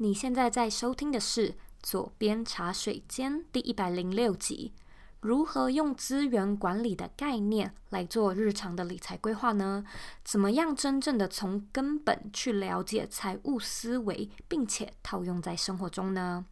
[0.00, 1.50] 你现在在收听的是
[1.82, 4.72] 《左边茶水间》第一百零六集。
[5.18, 9.84] 如何用资源管理的概念来做日常的理财规划呢？
[10.22, 16.46] 怎么样真正的从根本去了解财务思维，并且套用在生活中呢？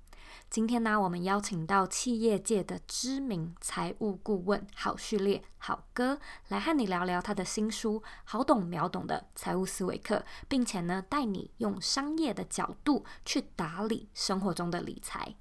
[0.56, 6.18] 今天呢，我们邀请到企业界的知名财务顾问郝旭烈郝哥
[6.48, 10.16] 来和你聊聊他的新书《好懂秒懂的财务思维课》，
[10.48, 15.34] 并且呢，带你用商业的角度去打理生活中的理财。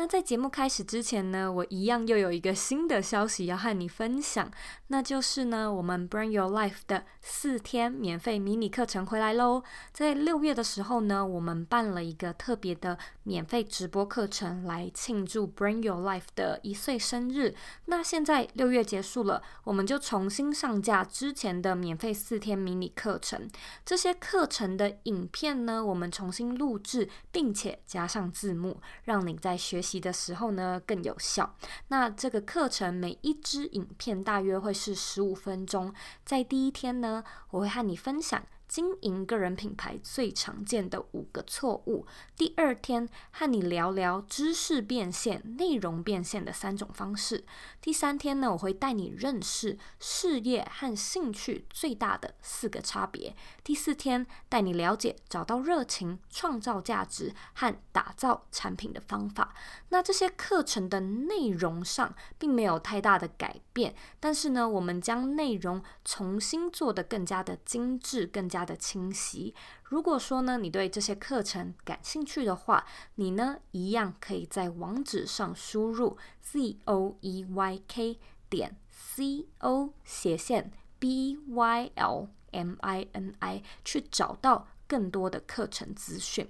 [0.00, 4.48] 那在节目开始之前呢，我一样又有一个新的消息要和你分享，
[4.86, 9.64] 那就是呢，我们 Bring Your Life 的四天免费迷你课程回来喽。
[9.92, 17.56] 在六月的时候呢，我们办了一个特别的免费直播课程来庆祝 Bring Your Life 的一岁生日。
[17.86, 23.50] 那现在六月结束了，我们就重新上架之前的免费四天迷你课程。
[23.84, 31.56] 这些课程的影片呢，我们重新录制，并且加上字幕，让你在学习习的时候呢，更有效。
[31.88, 35.94] 那这个课程每一支影片大约会是十五分钟。
[36.24, 38.42] 在第一天呢，我会和你分享。
[38.68, 42.06] 经营个人品牌最常见的五个错误。
[42.36, 47.46] 第二天和你聊聊知识变现、内容变现的三种方式。
[47.80, 53.34] 第三天呢，我会带你认识事业和兴趣最大的四个差别。
[53.64, 59.54] 第四天带你了解找到热情、创造价值和打造产品的方法。
[59.88, 68.57] 那这些课程的内容上并没有太大的改变，但是呢，我们将内容重新做得更加的精致，更加。
[68.64, 69.54] 的清晰。
[69.84, 72.84] 如果说呢，你对这些课程感兴趣的话，
[73.16, 83.34] 你呢一样可以在网址上输入 z o e y k 点 c o 斜线 b y l m i n
[83.40, 86.48] i 去找到更多的课程资讯。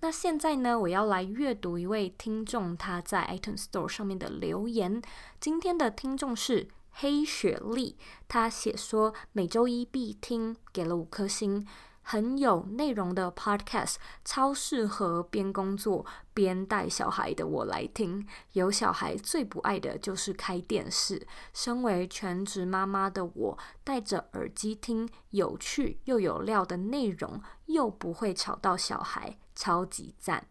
[0.00, 5.02] 那现在呢，我要来阅读一位听众他在 iTunes Store 上面的留言。
[5.40, 6.68] 今天的听众是。
[7.00, 7.96] 黑雪莉，
[8.26, 11.64] 她写说每周一必听，给了五颗星，
[12.02, 13.94] 很有内容的 Podcast，
[14.24, 16.04] 超适合边工作
[16.34, 18.26] 边带小孩的我来听。
[18.54, 30.48] 有小孩最不爱的就是开电视，身为全职妈妈的我，戴着耳机听有趣又有料的内容，又不会吵到小孩，超级赞。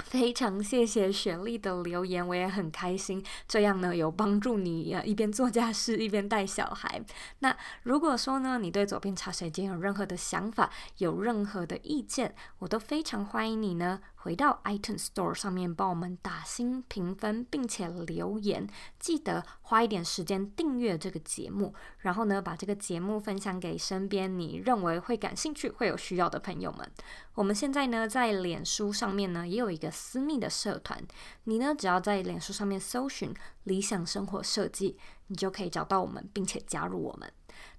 [0.00, 3.24] 非常谢谢雪莉的留言，我也很开心。
[3.46, 7.00] 这样呢，有帮助你一边做家事一边带小孩。
[7.40, 14.00] 那如果说呢，你对左边茶水间有任何的想法，有任何的意见，我都非常欢迎你呢。
[14.22, 18.68] 回到 iTunes Store 上面，帮我们打星评分，并且留言。
[18.98, 26.90] 记得花一点时间订阅这个节目，然后呢，把这个节目分享给身边你认为会感兴趣、会有需要的朋友们。
[27.34, 31.02] 我们现在呢，在脸书上面呢，也有一个私密的社团。
[31.44, 34.98] 你呢，只要在脸书上面搜寻“理想生活设计”，
[35.28, 37.32] 你就可以找到我们，并且加入我们。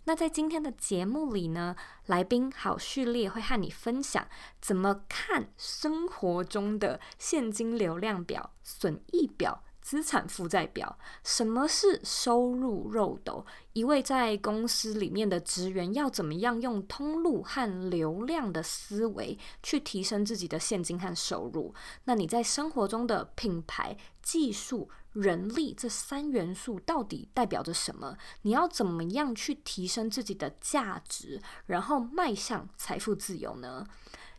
[0.06, 1.76] 那在今天的节目里呢，
[2.08, 4.28] 来宾好，序列会和你分享
[4.60, 10.98] 怎么看生活中的现金流量表、损益表、资产负债表。
[11.24, 13.46] 什么是收入漏斗？
[13.74, 21.74] 一位在公司里面的职员要怎么样用通路和流量的思维去提升自己的现金和收入？
[22.06, 28.18] 那你在生活中的品牌、技术、人力这三元素到底代表着什么？
[28.44, 33.86] 你要怎么样去提升自己的价值，然后迈向财富自由呢？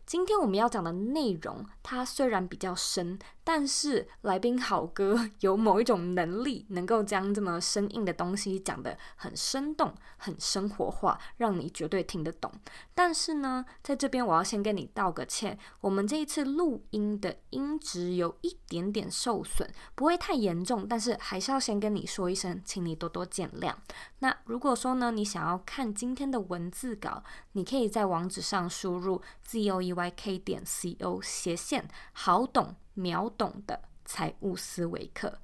[0.05, 12.51] 今天我们要讲的内容，它虽然比较深，但是来宾好哥 有某一种能力，能够将这么生硬的东西讲得很生动、很生活化，让你绝对听得懂。
[12.95, 23.73] 但是呢，在这边我要先跟你道个歉，我们这一次录音的音质有一点点受损，不会太严重，但是还是要先跟你说一声，请你多多见谅。
[24.19, 35.39] 那如果说呢，你想要看今天的文字稿，你可以在网址上输入 z o e y k 点 c o 斜线好懂秒懂的财务思维课，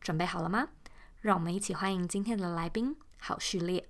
[0.00, 0.68] 准备好了吗？
[1.20, 3.88] 让我们一起欢迎今天的来宾好序列。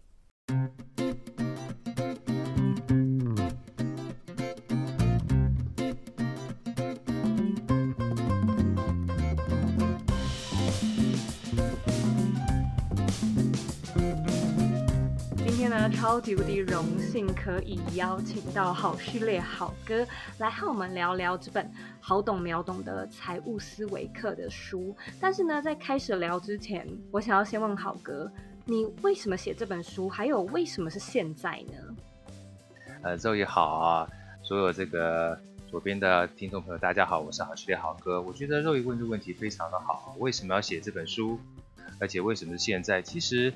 [15.92, 20.06] 超级无敌荣幸可以邀请到好序列好哥
[20.38, 21.70] 来和我们聊聊这本
[22.00, 24.96] 好懂秒懂的财务思维课的书。
[25.20, 28.30] 但是呢，在开始聊之前，我想要先问好哥，
[28.64, 30.08] 你为什么写这本书？
[30.08, 31.96] 还有为什么是现在呢？
[33.02, 34.08] 呃，周宇好啊，
[34.42, 35.38] 所有这个
[35.70, 38.20] 左边的听众朋友，大家好，我是好序列好哥。
[38.22, 41.38] 我觉得肉一问这个问题非常的好，为什么要写这本书？
[41.98, 43.02] 而且为什么是现在？
[43.02, 43.52] 其实，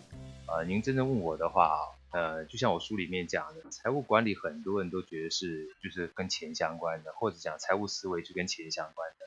[0.46, 1.78] 呃，您真正问我的话，
[2.14, 9.26] 呃，就像我书里面讲的，财务管理很多人都觉得是就是跟钱相关的，或者讲财务思维就跟钱相关的。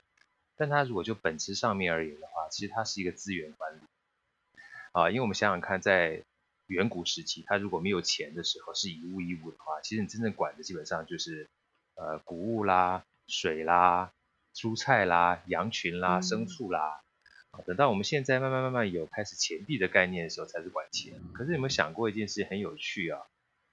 [0.55, 3.81] 但它如果就本质上面而言的话，其实它是一个资源管理。
[4.93, 6.23] 啊，因为我们想想看，在
[6.67, 11.49] 远古时期，它如果没有钱的时候，是以物易物的话，其实你真正管的基本上就是。
[11.99, 14.13] 呃，谷物啦、水啦、
[14.53, 17.01] 蔬菜啦、羊群啦、牲畜啦，啊，
[17.65, 21.13] 等到我们现在慢慢慢慢有开始钱币的概念的时候，才是管钱。
[21.33, 23.21] 可是有没有想过一件事很有趣啊？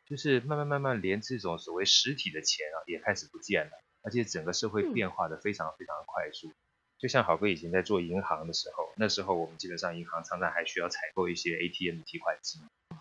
[0.07, 3.73] 就是慢慢慢慢连这种所谓实体的钱啊，也开始不见了，
[4.03, 6.53] 而且整个社会变化的非常非常的快速。
[6.99, 12.61] 就像好哥以前在做银行的时候，那时候我们基本上银行常常还需要采购一些 ATM 提款机。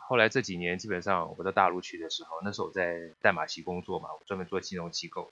[0.09, 5.31] 后来这几年，基本上我到大陆去的时候，那时候我在淡马锡工作嘛，我专门做金融机构。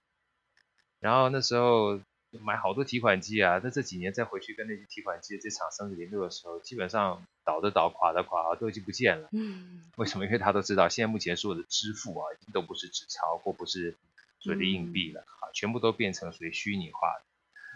[1.00, 2.00] 然后那时候
[2.40, 9.28] 买好多提款机啊，在这几年再回去跟那些提款机的这厂商联络的时候，基本上倒的倒，垮的垮，都已经不见了。
[9.32, 9.90] 嗯。
[9.96, 10.24] 为什么？
[10.24, 13.96] 因为他都知道，现在目前所有的支付啊，已经都不是纸钞或不是
[14.38, 17.24] 所谓的硬币了啊，全部都变成属于虚拟化的。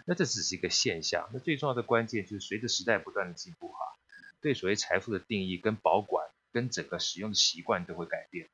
[0.05, 1.29] 那这只是一个现象。
[1.33, 3.77] 那最重要的关键就是随着时代不断的进步哈，
[4.41, 6.27] 对所谓财富的定义跟保管。
[6.53, 8.49] 跟整个使用的习惯都会改变，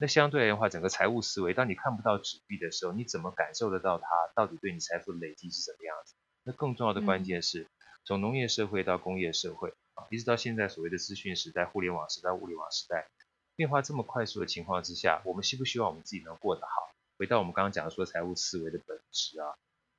[0.00, 4.06] 那相对来的话，整个财务思维，当你看不到纸币的时候，你怎么感受得到它
[4.36, 6.14] 到底对你财富的累积是什么样子？
[6.44, 7.66] 那更重要的关键是，
[8.04, 13.08] 从农业社会到工业社会啊，一直到现在所谓的资讯时代、互联网时代、物联网时代，
[13.56, 16.70] 变化这么快速的情况之下，我们希不希望我们自己能过得好？
[17.18, 19.58] 回到我们刚刚讲的说财务思维的本质啊，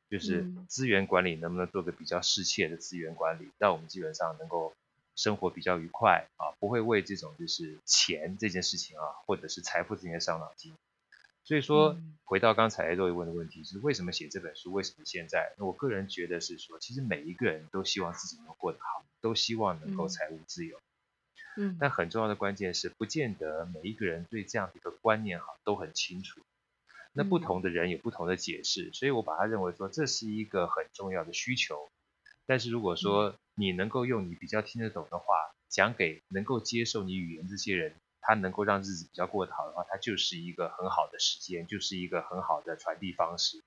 [0.10, 4.74] 就是资源管理能不能做个比较适切的资源管理，让我们基本上能够。
[5.20, 10.74] 生活比较愉快啊，不会为这种就是钱这件事情啊，或者是财富这件事伤脑筋。
[11.44, 14.72] 所以说，回到刚才肉一问的问题，就是为什么写这本书？
[14.72, 15.54] 为什么现在？
[15.58, 20.80] 那我个人觉得是说，其实每一个人都希望自己能过得好，都希望能够财务自由。
[21.58, 21.76] 嗯。
[21.78, 26.40] 但很重要的关键是，不见得每一个人对这样的一个观念哈都很清楚。
[27.12, 31.90] 那不同的人有不同的解释，所以我把它认为说，这是一个很重要的需求。
[32.50, 35.26] 但是如果说你能够用你比较听得懂的话
[35.70, 43.64] 讲给能够接受你语言这些人，他能够让日子比较过得好的话，它就是一个很好的时间，就是一个很好的传递方式。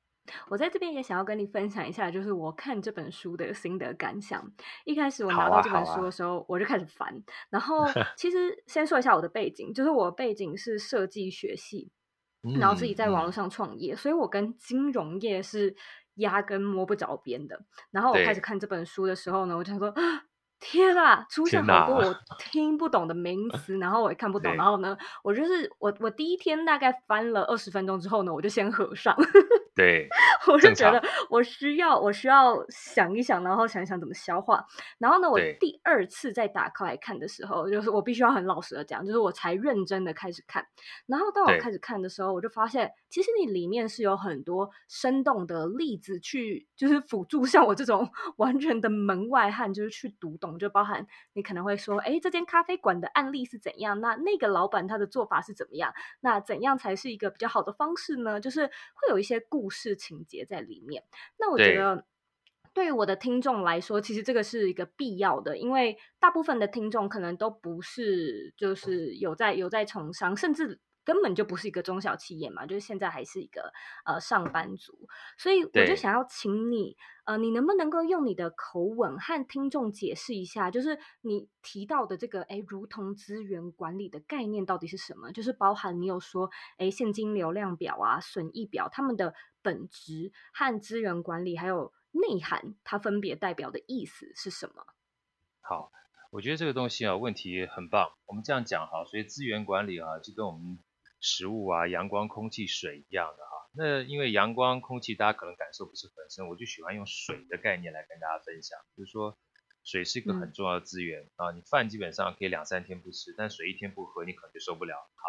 [0.48, 4.44] 我在这边也想要跟你分享一下，就是我看这本书的心得感想。
[4.84, 7.22] 一开始我拿到这本书的时候，啊啊、我就开始烦。
[7.50, 7.86] 然后
[8.18, 11.92] 其实先说一下我的背景，就是我的背景是设计学系，
[12.58, 15.76] 然后自己在网络上创业，嗯、所以我跟金融业是。
[16.14, 17.60] 压根摸不着边的。
[17.90, 19.94] 然后我开始看这本书的时候呢，我就想说，
[20.60, 24.54] 天啊，出现好多我听不懂的名词，然后我也看不懂。
[24.54, 29.16] 然后呢，我就是我我第一天大概翻了二十分钟之后呢，我就先合上。
[29.74, 30.06] 对，
[30.52, 34.62] 我就觉得我需要我需要想一想，然后想一想怎么消化。
[34.98, 40.66] 然后呢，我第二次再打开来看的时候，就是我必须要很老实的讲，就是我才认真的开始看。
[41.06, 50.58] 然后当我开始看的时候，我就发现，其实你里面是有很多生动的例子去，就是辅助像我这种 完全的门外汉，就是去读懂。
[50.58, 53.98] 就包含你可能会说，哎，这间咖啡馆的案例是怎样？
[54.02, 55.94] 那那个老板他的做法是怎么样？
[56.20, 58.38] 那怎样才是一个比较好的方式呢？
[58.38, 59.61] 就是会有一些故。
[59.62, 61.04] 故事情节在里面，
[61.38, 62.04] 那我觉得
[62.74, 73.72] 对于我的听众来说，其实这个是一个必要的，因为大部分的听众可能都不是就是有在有在从商，甚至根本就不是一个中小企业嘛，就是现在还是一个
[74.04, 76.96] 呃上班族，所以我就想要请你。
[77.24, 85.30] 呃，你能不能够用你的口吻和听众解释一下，就是你提到的这个，哎，如同资源管理的概念到底是什么？
[85.30, 94.84] 就是包含你有说，哎，现金流量表啊、损益表，它们的本质和资源管理还有内涵，它分别代表的意思是什么？
[95.60, 95.92] 好，
[96.32, 98.10] 我觉得这个东西啊，问题很棒。
[98.26, 100.76] 我们这样讲哈，所以资源管理啊，就跟我们
[101.22, 103.50] 食物啊、阳光、空气、水一样的哈。
[103.74, 108.78] 那因为阳光、空气，大家可能感受不是很深，我就喜欢用水的概念来跟大家分享。
[108.96, 109.38] 就是说，
[109.84, 111.52] 水是一个很重要的资源、嗯、啊。
[111.52, 115.24] 你饭基本上可以两三天不吃，但水一天不喝，你可能就受不了啊。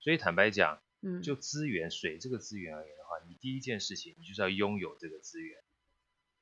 [0.00, 5.62] 所以坦白讲，嗯，就资源水这个资源而言的话，你第一件事情，你就是要拥有这个资源。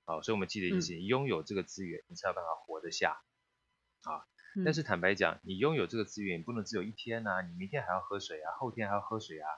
[0.04, 3.20] 好，所以我们记得一件事情，拥有这个资源，你才有办法活得下
[4.04, 4.22] 啊。
[4.64, 9.48] 但是坦白讲，你拥有这个资源，你不能只有一天呐、啊，你明天还要喝水啊，后天还要喝水啊。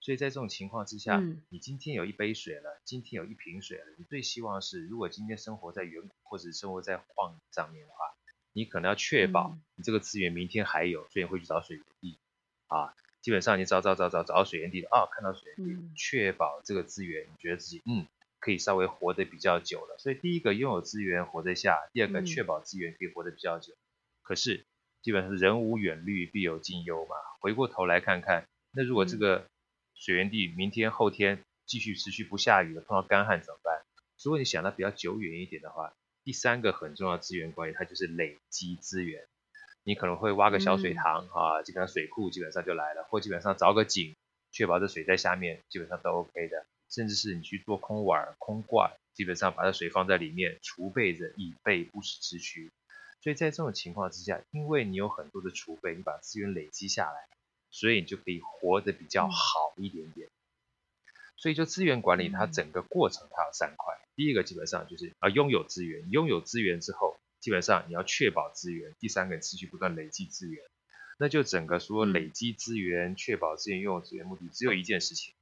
[0.00, 8.14] 所以在这种情况之下，嗯，你今天有一杯水了，今天有一瓶水了，你最希望是，如果今天生活在远古或者生活在荒野上面的话，
[8.52, 12.18] 你可能要确保你这个资源明天还有，所以会去找水源地
[12.68, 12.94] 啊。
[13.20, 18.06] 基本上你找找找找找到水源地了啊，看到水源地，嗯、确保这个资源，你觉得自己嗯
[18.38, 19.96] 可以稍微活得比较久了。
[19.98, 23.72] 所以第一个拥有资源活得下，第二个确保资源可以活得比较久。
[23.72, 23.82] 嗯、
[24.26, 24.64] 可是
[25.02, 27.14] 基本上是人无远虑，必有近忧嘛。
[27.40, 29.46] 回过头来看看，那如果这个
[29.94, 33.84] 水源地明天后天继续持续不下雨了，碰到干旱怎么办？
[34.24, 35.92] 如果你想的比较久远一点的话，
[36.24, 39.24] 第三个很重要的资源关系，它就是累积资源。
[39.84, 44.16] 你可能会挖个小水塘、嗯、啊，基本上水库基本上就来了，或基本上凿个井，
[44.50, 46.66] 确保这水在下面，基本上都 OK 的。
[46.90, 52.72] 甚至是你去做空碗、空罐，基本上把这水放在里面储备着，以备不时之需。
[53.26, 57.26] 所以在这种情况之下，因为你有很多的储备，你把资源累积下来，
[57.72, 60.28] 所以你就可以活得比较好一点点。
[61.36, 63.96] 所以就资源管理，它整个过程它有三块。
[64.14, 67.16] 第一个基本上就是啊，拥有资源，拥有资源之后。
[67.40, 70.62] 基本上你要确保资源，第三个持续不断累积资源，
[71.18, 75.34] 那就整个说累积资源、嗯、确保资源、拥有资源目的只有一件事情。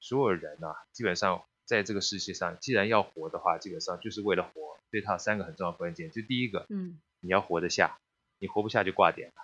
[0.00, 4.78] 所有人啊，基本上在这个世界上，既然要活的话，基本上就是为了活。
[4.88, 7.98] 所以它有三个很重要的关键，就第一个，嗯，你要活得下，
[8.38, 9.34] 你活不下就挂点了。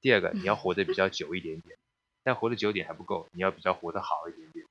[0.00, 1.76] 第二个，你要活得比较 久一点点，
[2.22, 4.66] 但活得久点还不够，你要比较活得好一点点。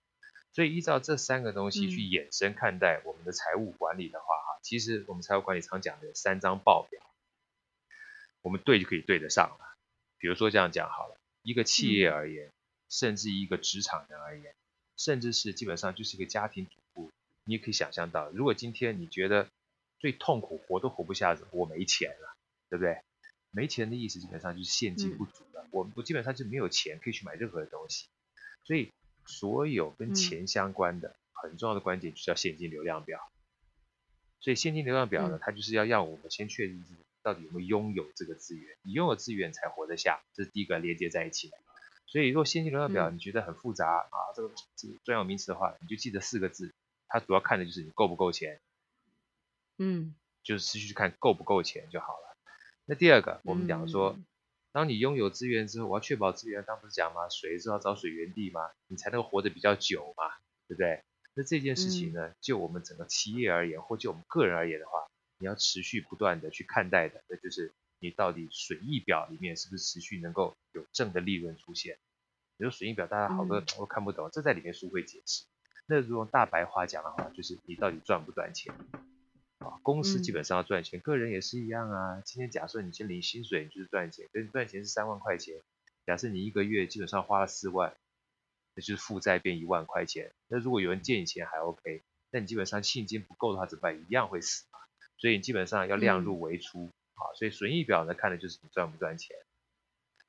[0.52, 7.00] 所以依照这三个东西去衍生看待我们的财务管理的话，哈、嗯，其实我们财务管理常讲的三张报表，
[8.42, 9.78] 我们对就可以对得上了。
[10.18, 12.52] 比如说这样讲好了，一个企业而言，嗯、
[12.90, 14.56] 甚至一个职场人而言，
[14.98, 17.12] 甚至是基本上就是一个家庭主妇，
[17.44, 19.48] 你也可以想象到，如果今天你觉得
[20.00, 22.36] 最痛苦，活都活不下，我没钱了，
[22.70, 23.02] 对不对？
[23.52, 28.08] 没钱的意思基本上就是现金不足了，嗯、我我基本上就没有钱可以去买任何的东西，
[28.64, 28.92] 所以。
[29.26, 33.30] 所有跟钱相关的很重要的关键就叫现金流量表，
[34.40, 41.58] 所以现金流量表呢，它就是要让我们先确认自己到底有没有拥有这个资源，你拥有资源才活得下，这是第一个连接在一起的。
[42.08, 46.74] 所以如果现金流量表你觉得很复杂啊，这个这个专有名词的话，你就记得四个字，
[47.08, 48.60] 它主要看的就是你够不够钱，
[49.78, 52.29] 嗯，就是持续去看够不够钱就好了。
[52.90, 54.18] 那第二个，我们讲说。
[54.72, 57.28] 当你拥有资源之后，我要确保资源，当不是讲吗？
[57.30, 58.62] 水是要找水源地吗？
[58.88, 60.24] 你才能活得比较久嘛，
[60.68, 61.04] 对不对？
[61.34, 65.08] 那这件事情呢，嗯、就我们整个企业而言，或就我们个人而言的话，
[65.40, 71.98] 你要持续不断的去看待的，那就是你到底损益表里面是不是持续能够有正的利润出现？
[72.58, 75.46] 比如损益表，大家好多都看不懂，嗯、这在里面书会解释。
[75.88, 78.74] 那如果用大白话讲的话，就是你到底赚不赚钱？
[79.60, 82.22] 啊，公司基本上要赚钱，嗯、个人也是一样啊。
[82.26, 85.62] 今天假设你先领薪水，你就是赚钱，跟你赚钱是三万块钱。
[86.06, 87.96] 假设你一个月基本上花了四万，
[88.74, 90.34] 那就是负债变一万块钱。
[90.48, 94.02] 那如果有人借你钱还 OK，那你基本上现金不够的话怎么办？
[94.02, 94.80] 一样会死嘛。
[95.18, 96.86] 所以你基本上要量入为出
[97.16, 97.22] 啊。
[97.28, 99.36] 嗯、所以损益表呢，看的就是你赚不赚钱。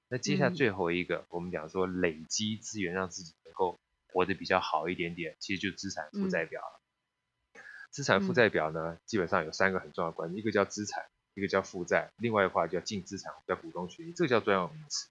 [0.08, 6.79] 那接下来最后一个，嗯、我们讲说累积资源，让自己能够活得比较好一点点，其实就资产负债表了。
[7.90, 11.04] 嗯资产负债表呢，基本上有三个很重要的关系，一个叫资产，
[11.34, 15.08] 一个叫负债，另外一个话叫净资产，叫股东权益，这个叫专有名词。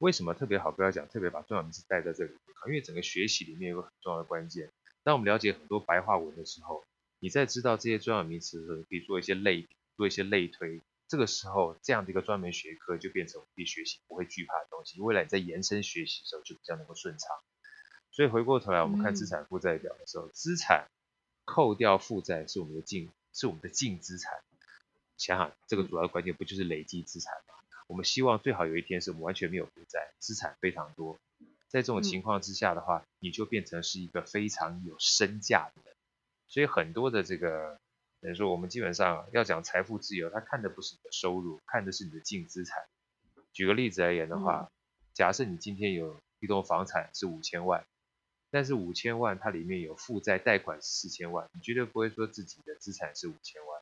[0.00, 2.32] 为什么特别好不要讲，特别把专有名词带在这里？
[2.66, 4.70] 因为整个学习里面有个很重要的关键。
[5.04, 6.84] 当我们了解很多白话文的时候，
[7.20, 10.82] 你在知道这些专有名词的时候，可以做一些类比，做一些类推。
[11.06, 15.00] 这个时候，这样的一个专门学科就变成可以学习不会惧怕的东西。
[15.00, 17.28] 未来你在延伸学习的时候就比较能够顺畅。
[18.10, 20.88] 所以回过头来，我们看资产负债表的时候，嗯、资产。
[21.50, 24.40] 扣掉负债是我们的净，是我们的净资产。
[25.16, 27.54] 想想这个主要的关键不就是累积资产吗？
[27.88, 31.18] 我们希望最好有一天是我们完全没有负债，资产非常多。
[31.66, 35.92] 在这种情况之下的话，你就变成是一个非常有身价的人。
[36.46, 37.80] 所以很多的这个
[38.20, 42.84] 等于说，我们基本上要讲财富自由，他看的不是你的收入，看的是你的净资产。
[43.52, 44.70] 举个例子而言的话，
[45.12, 47.84] 假设你今天有一栋房产是五千万。
[48.50, 53.80] 但是五千万它里面有负债贷款四千万，你绝对不会说自己的资产是五千万，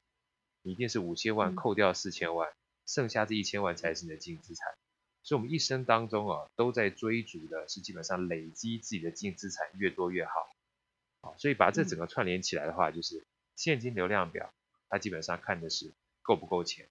[0.62, 2.52] 你一定是五千万扣掉四千万，
[2.86, 4.74] 剩下这一千万才是你的净资产。
[5.22, 10.32] 所以，我们一生当中啊，都在追逐的是基本上累积自己的净资产越多越好。
[11.20, 13.24] 好，所以把这整个串联起来的话，就是
[13.56, 14.52] 现金流量表，
[14.88, 16.88] 它基本上看的是够不够钱，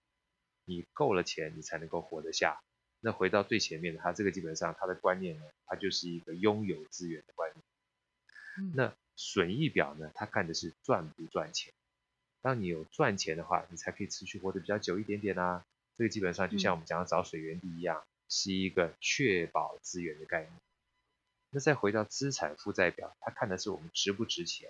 [0.66, 2.60] 你够了钱，你才能够活得下。
[3.00, 7.64] 那回到最前面的，它这个基本上它的观念呢，它就是一个拥有资源的观念。
[8.74, 10.12] 那损益表呢？
[10.16, 11.74] 它看的是赚不赚钱。
[12.42, 15.66] 当你有赚钱的话，你才可以持续活得比较久一点点啊。
[15.96, 20.52] 这个基本上就像我们讲的找水源地一样，是一个确保资源的概念。
[21.50, 24.70] 那再回到资产负债表，它看的是我们值不值钱。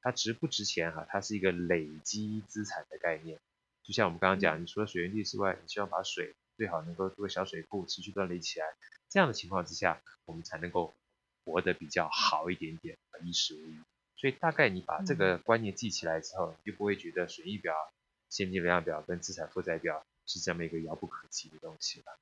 [0.00, 1.06] 它值不值钱哈？
[1.08, 3.38] 它是一个累积资产的概念。
[3.82, 8.66] 就像我们刚刚讲，你除了水源地之外，你希望把水最好能够做个小水库，持续锻炼起来。
[9.10, 10.94] 这样的情况之下，我们才能够
[11.44, 13.82] 活得比较好一点点，衣食无忧。
[14.16, 17.74] 所以大概你把这个观念记起来之后，嗯、你就不会觉得损益表、
[18.30, 22.18] 现金流量表跟资产负债表是这么一个遥不可及的东西了。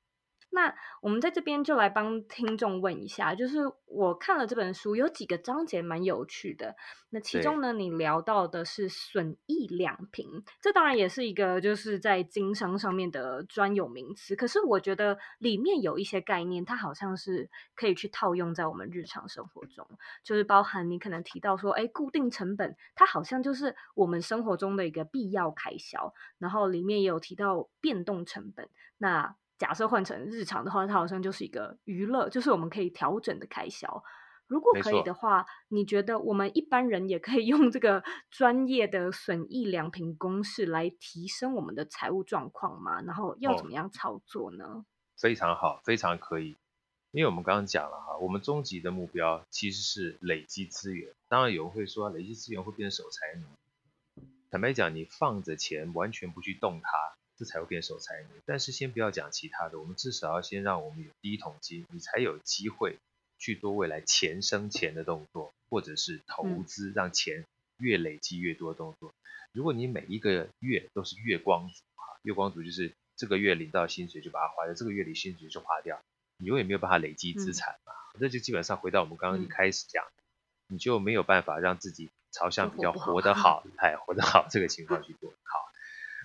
[0.55, 6.77] 那我们在这边就来帮听众问一下，就是我看了这本书，有几个章节蛮有趣的。
[7.09, 14.37] 那其中呢，你聊到的是损益两平，这当然也是一个就是在经商上面的专有名词。
[14.37, 19.87] 可是我觉得里面有一些概念，它好像是可以去套用在我们日常生活中，
[20.23, 26.13] 就是包含你可能提到说，哎，固定成本，它好像就是我们生活中的一个必要开销。
[26.39, 28.69] 然后里面也有提到变动成本，
[28.99, 29.35] 那。
[29.63, 34.03] 假设换成日常的话，它好像就是一个娱乐，就是我们可以调整的开销。
[34.49, 43.01] 如果可以的话，你觉得我们一般人也可以用这个专业的损益两平公式来提升我们的财务状况吗？
[43.03, 44.65] 然后要怎么样操作呢？
[44.65, 44.85] 哦，
[45.17, 46.57] 非常好，非常可以。
[47.13, 51.15] 因为我们刚刚讲了哈，我们终极的目标其实是累积资源。
[51.29, 53.47] 当然有人会说，累积资源会变成守财奴。
[54.51, 56.91] 坦白讲，你放着钱完全不去动它。
[57.43, 62.99] 这才会变守财奴，但是先不要讲其他的，我们至少要先让我们有第一桶金，你才有机会
[63.37, 67.45] 去做未来钱生钱的动作，或者是投资让钱
[67.79, 69.13] 越累积越多的动作。
[69.51, 76.01] 如果你每一个月都是月光族啊，月光族就是这个月领到薪水就把它花掉，这个月领薪水就花掉，
[76.37, 77.93] 你永远没有办法累积资产嘛。
[78.21, 80.05] 这就基本上回到我们刚刚一开始讲，
[80.69, 85.72] 你就没有办法让自己朝向比较活得好， 哎，活得好这个情况去做好。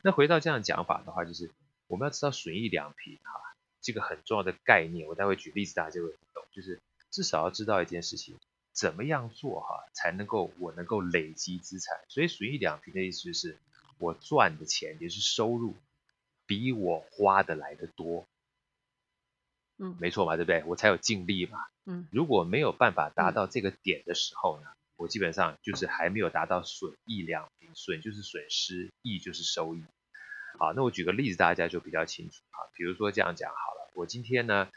[0.03, 1.51] 那回到这样讲法的话，就是
[1.87, 5.07] 我们要知道损益两平哈，这个很重要的概念。
[5.07, 6.43] 我待会举例子，大家就会懂。
[6.51, 8.37] 就是至少要知道一件事情，
[8.73, 11.97] 怎么样做哈，才能够我能够累积资产。
[12.07, 13.57] 所以损益两平的意思就是，
[13.97, 15.75] 我赚的钱也是收入，
[16.45, 18.27] 比我花的来的多。
[19.77, 20.63] 嗯，没错嘛，对不对？
[20.65, 21.59] 我才有净利嘛。
[21.85, 24.67] 嗯，如果没有办法达到这个点的时候呢？
[24.97, 29.83] 我基本上就是还没有达到损益两平，损就是损失，益就是收益。
[30.57, 32.57] 好，那我举个例子，大家就比较清楚啊。
[32.73, 34.67] 比如说这样讲好了，我今天呢，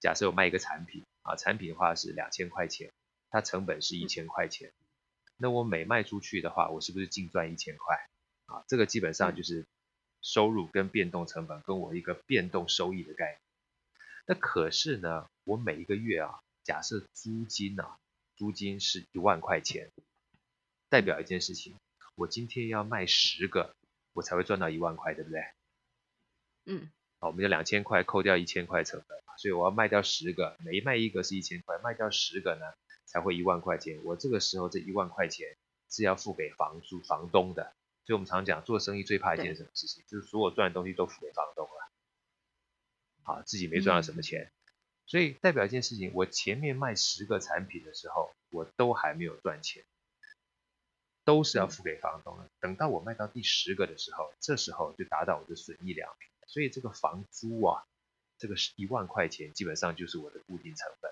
[0.00, 2.90] 假设我卖一个产品啊，产品的话是两千块钱，
[3.30, 4.72] 它成本是一千块钱，
[5.36, 7.96] 那我每卖出去的话，我是不是净赚一千块？
[8.46, 9.64] 啊，这个基本上就是
[10.22, 13.40] 收入跟变动成本跟我一个变动收益的概念。
[14.26, 17.96] 那可是呢，我每一个月啊，假设租金啊。
[18.38, 19.90] 租金是一万块钱，
[20.88, 21.76] 代表一件事情，
[22.14, 23.74] 我今天要卖十个，
[24.12, 25.42] 我才会赚到一万块，对不对？
[26.66, 26.90] 嗯。
[27.20, 32.64] 好，我们就两千块扣掉一千块成本，所以我要卖掉十个，每卖一个是一千块，卖掉十个呢，
[33.06, 34.00] 才会一万块钱。
[34.04, 35.56] 我这个时候这一万块钱
[35.90, 37.74] 是要付给房租房东的，
[38.04, 41.90] 所以我们常讲做生意最怕一件什么事情，就是所有赚的东西都付给房东了，
[43.24, 44.44] 好，自己没赚到什么钱。
[44.44, 44.57] 嗯
[45.08, 49.82] 所以代表一件事情，我前面卖十个产品的时候，我都还没有赚钱，
[51.24, 52.46] 都是要付给房东的。
[52.60, 56.28] 等到我卖到第十个的时候，这时候就达到我的损益两平。
[56.46, 57.86] 所以这个房租啊，
[58.36, 61.10] 这个是一万块钱，基本上就是我的固定成本。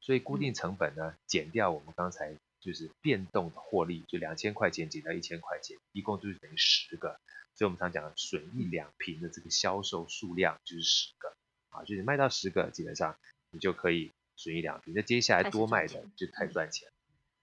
[0.00, 7.18] 所以固定成本呢，减掉我们刚才就是变动的获利，就两千块钱减掉一千块钱，一共就是等于十个。
[7.54, 11.34] 所以我们常讲的损益两平的这个销售数量就是十个。
[11.78, 13.16] 啊，就是卖到十个，基本上
[13.50, 14.92] 你就可以损一两笔。
[14.94, 16.88] 那接下来多卖的就太赚钱。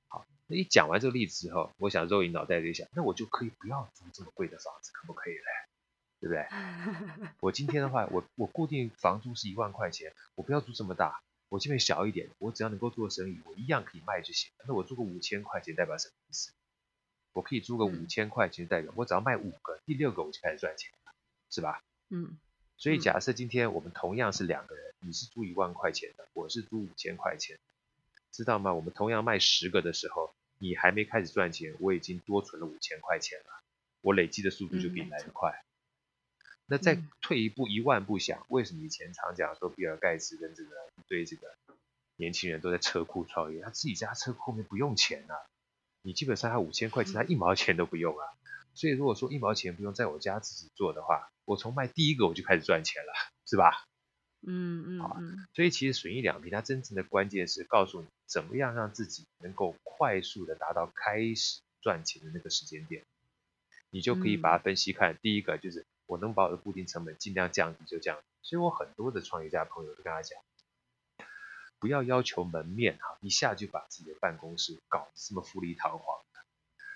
[0.08, 5.44] 好，那一讲完这个例子之后，我想肉影脑袋就想，那我就可以不要租这么贵的房子，可不可以嘞？
[6.20, 7.28] 对不对？
[7.42, 14.52] 我今天的话，我我固定房租是一万块钱，我不要租这么大，我这边小一点，我只要能够做生意，我一样可以卖就行。
[14.68, 16.52] 那我租个五千块钱代表什么意思？
[17.34, 21.14] 我可以租个五千块钱代表我只要卖五个，第六个我就开始赚钱了，
[21.50, 21.84] 是吧？
[22.10, 22.38] 嗯。
[22.78, 27.58] 所以假设今天我们同样是两个人，你是租一万块钱的，我是租五千块钱，
[28.32, 28.74] 知道吗？
[28.74, 33.64] 我们同样卖十个的时候，你还没开始赚钱，我已经多存了五千块钱了，
[34.02, 35.64] 我累积的速度就比你来得快。
[36.68, 41.56] 那再退一步，一万步想，为什么以前常讲说比尔盖茨跟这个一堆这个
[42.18, 45.36] 年轻人都在车库创业，他自己家车库后面不用钱啊，
[46.02, 48.26] 你基本上他五千块钱，他一毛钱都不用啊。
[48.76, 53.14] 所以如果说一毛钱不用在我家自己做的话，我从卖第一个我就开始赚钱了，
[53.46, 53.88] 是吧？
[54.48, 55.18] 嗯嗯，好，
[55.54, 63.04] 所以其实损益两平，它真正的关键是告诉你怎么样让自己能够快速的达到开始赚钱的那个时间点，
[63.90, 65.14] 你就可以把它分析看。
[65.14, 68.24] 嗯、第一个就是我能把我的固定成本尽量降低就降低。
[68.44, 70.38] 所以我很多的创业家朋友都跟他讲，
[71.80, 76.20] 不要要求门面哈，一下就把自己的办公室搞得这么富丽堂皇。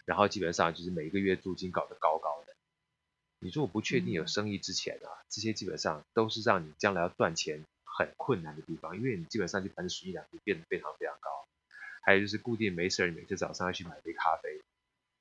[0.09, 2.55] 然后基本上就是每个月租金搞得高高的，
[3.37, 11.29] 你如果不确定有生意之前啊，嗯、这些基本上都是让你将来要赚钱很困难的地方，因为你基本上就把你损益两就变得非常非常高。
[12.01, 14.59] 还有就是固定没事儿，每天早上要去买杯咖啡，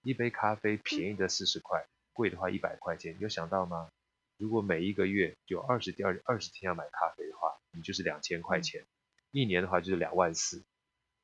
[0.05, 3.91] 一杯咖啡便宜的四十块，贵的话一百块钱，你有想到吗？
[4.39, 8.87] 如果每一个月有二十第二二十天要买咖啡的话，你就是两千块钱，
[9.33, 10.65] 一年的话就是两万四。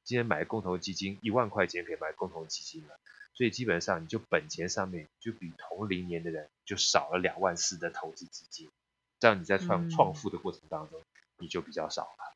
[0.03, 3.01] 今天买共同基金一万块钱可以买共同基金了，
[3.35, 8.71] 所以基本上你就本钱上面就比同龄年的人就少了两万四的投资资金，
[9.21, 11.03] 这样你在创创富的过程当中
[11.39, 12.35] 你就比较少了。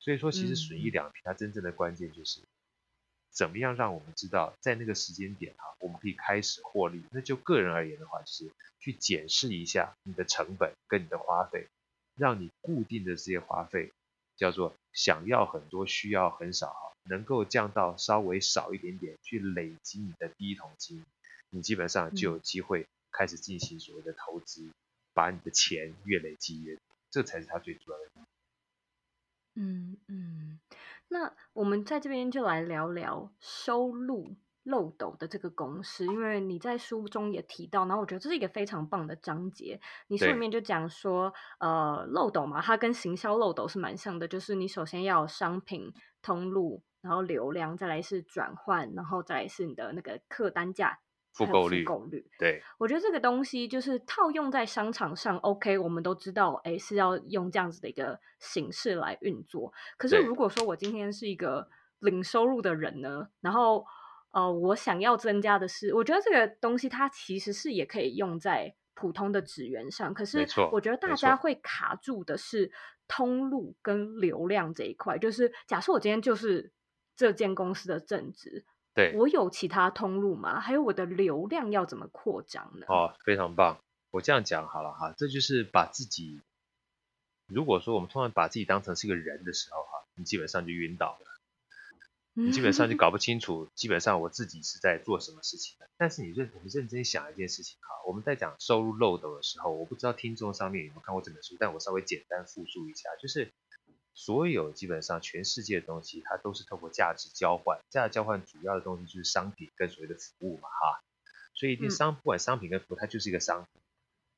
[0.00, 2.40] 所以说，其实损益两平它真正的关键就是
[3.30, 7.02] 怎么样让我们知道在那个时间点哈，我们可以开始获利。
[7.10, 11.68] 那就个人而言的话，就是去检视一下你的成本跟你的花费，
[12.16, 13.92] 让你固定的这些花费
[14.36, 16.92] 叫做想要很多，需要很少哈。
[17.06, 21.04] 能够降到稍微少一点点，去累积你的第一桶金，
[21.50, 24.72] 你基本上就有机会开始进行所谓的投资，嗯、
[25.12, 28.04] 把你的钱越累积越多，这才是它最主要的。
[29.56, 30.58] 嗯嗯，
[31.08, 39.80] 那我们在这边就来聊聊收入漏斗的这个公式，因为你在书中也提到，然后我觉得这是一个非常棒的章节。
[40.08, 46.82] 你书里面就讲说，呃，漏斗嘛，它跟行销漏斗是蛮像的，就是你首先要有商品通路。
[47.04, 50.98] 然后流量，再来是转换，然后再来是你的那个客单价
[51.34, 51.84] 复购率。
[51.84, 59.70] 复购率，对，我觉得这个东西就是套用在商场上，OK，我们都知道，哎，是要用这样子的一个形式来运作。
[59.98, 63.84] 可是如果说我今天是一个零收入的人呢，然后
[64.34, 72.70] 呃，我想要增加的是，我觉得这个东西它其实是也可以用在普通的职员上，可是我觉得大家会卡住的是
[73.08, 75.16] 通路跟流量这一块。
[75.16, 76.72] 就是假设我今天就是。
[77.16, 80.58] 这间公司的正职，对，我有其他通路吗？
[80.58, 82.86] 还有我的流量要怎么扩张呢？
[82.88, 83.78] 哦，非常棒！
[84.10, 86.42] 我这样讲好了哈，这就是把自己，
[87.46, 91.33] 如果说我们通常把自己当成是一个人的时候哈，你基本上就晕倒了，
[92.34, 95.88] 你基本上就搞不清楚，基本上我自己是在做什么事情的。
[95.96, 103.52] 但是你认我们认真想一件事情哈，我们在讲收入漏斗的时候，我不知道听众上面有没有看过这本书，但我稍微简单复述一下，就是。
[104.16, 107.80] 所有基本上全世界的东西，它都是透过价值交换。
[107.90, 111.02] 价值交换主要的东西就是商品跟所谓的服务嘛，哈。
[111.52, 113.82] 所以一定商不管商品跟服务，它就是一个商品。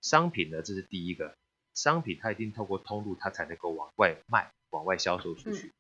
[0.01, 1.37] 商品呢，这是第一个。
[1.75, 5.75] 商品它一定透过通路，它才能够往外卖、往外销售出去。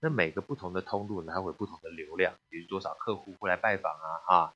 [0.00, 4.54] 那每个不同的通路呢，它会有不同的流量，比如多少客户会来拜访啊，啊。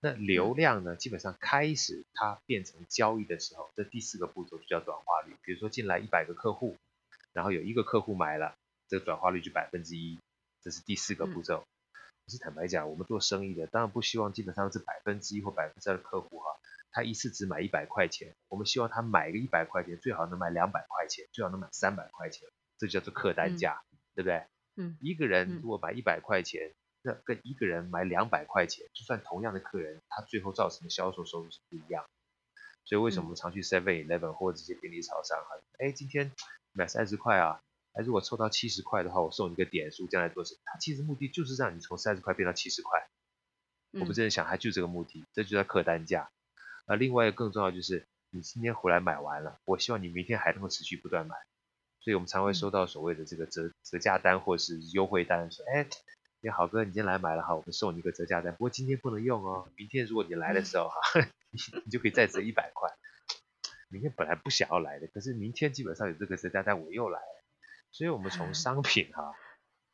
[0.00, 5.36] 那流量呢，基本上开始它变成交易的时候，这第四个步骤就叫转化率。
[5.42, 6.76] 比如说进来一百个客户。
[7.34, 8.54] 然后有一个客户买了，
[8.88, 10.20] 这个转化率就百分之一，
[10.60, 11.64] 这是第四个步骤。
[12.26, 16.50] 可是坦白讲，我们做生意的当然不希望基本上是百分之一或百分之二的客户哈，
[16.90, 24.44] 他一次只买一百块钱，我们希望他买个一百块钱，最好能买两百块钱，最好能买三百块钱，这叫做客单价，嗯、对不对？
[24.76, 32.04] 嗯，一个人如果买一百块钱，那跟一个人买两百块钱，就算同样的客人，他最后造成的销售收入是不一样。
[32.84, 35.50] 所以为什么常去 Seven Eleven 或者这些便利超商哈？
[35.78, 36.32] 哎，今天。
[36.74, 37.60] 买三十块啊，
[37.92, 40.60] 哎，如果凑到七十块的话，我送你个点数，将来做什么？
[40.64, 43.10] 它其实目的就是让你从三十块变到七十块。
[44.00, 46.30] 我们真的想，他就这个目的，这就叫客单价。
[46.86, 51.36] 啊，另外一个更重要就是，你今天回来买完了，我希望你明天还能够持续不断买。
[52.02, 55.86] 所以我们常会收到所谓的这个折折价单或者是优惠单，说，哎，
[56.40, 62.90] 你好哥，你今天来买了哈，我们送你一个折价单，不过今天不能用哦，明天如果你来的时候哈， 你你就可以再折一百块。
[63.88, 67.44] 明天本来不想要来的，可是明天基本上有这个折价单，我又来了。
[67.92, 69.32] 所以，我们从商品哈、啊，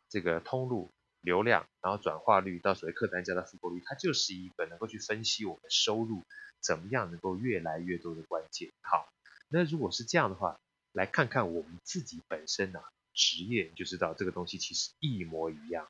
[0.09, 6.23] 这个通路流量，然后转化率到所谓客单价的复购率，它就是一个能够去分析我们收入
[6.61, 8.71] 怎么样能够越来越多的关键。
[8.81, 9.12] 好，
[9.51, 10.61] 那如果是这样的话，
[10.92, 15.88] 来看看我们自己本身啊，职业你就知道这个东西其实一模一样。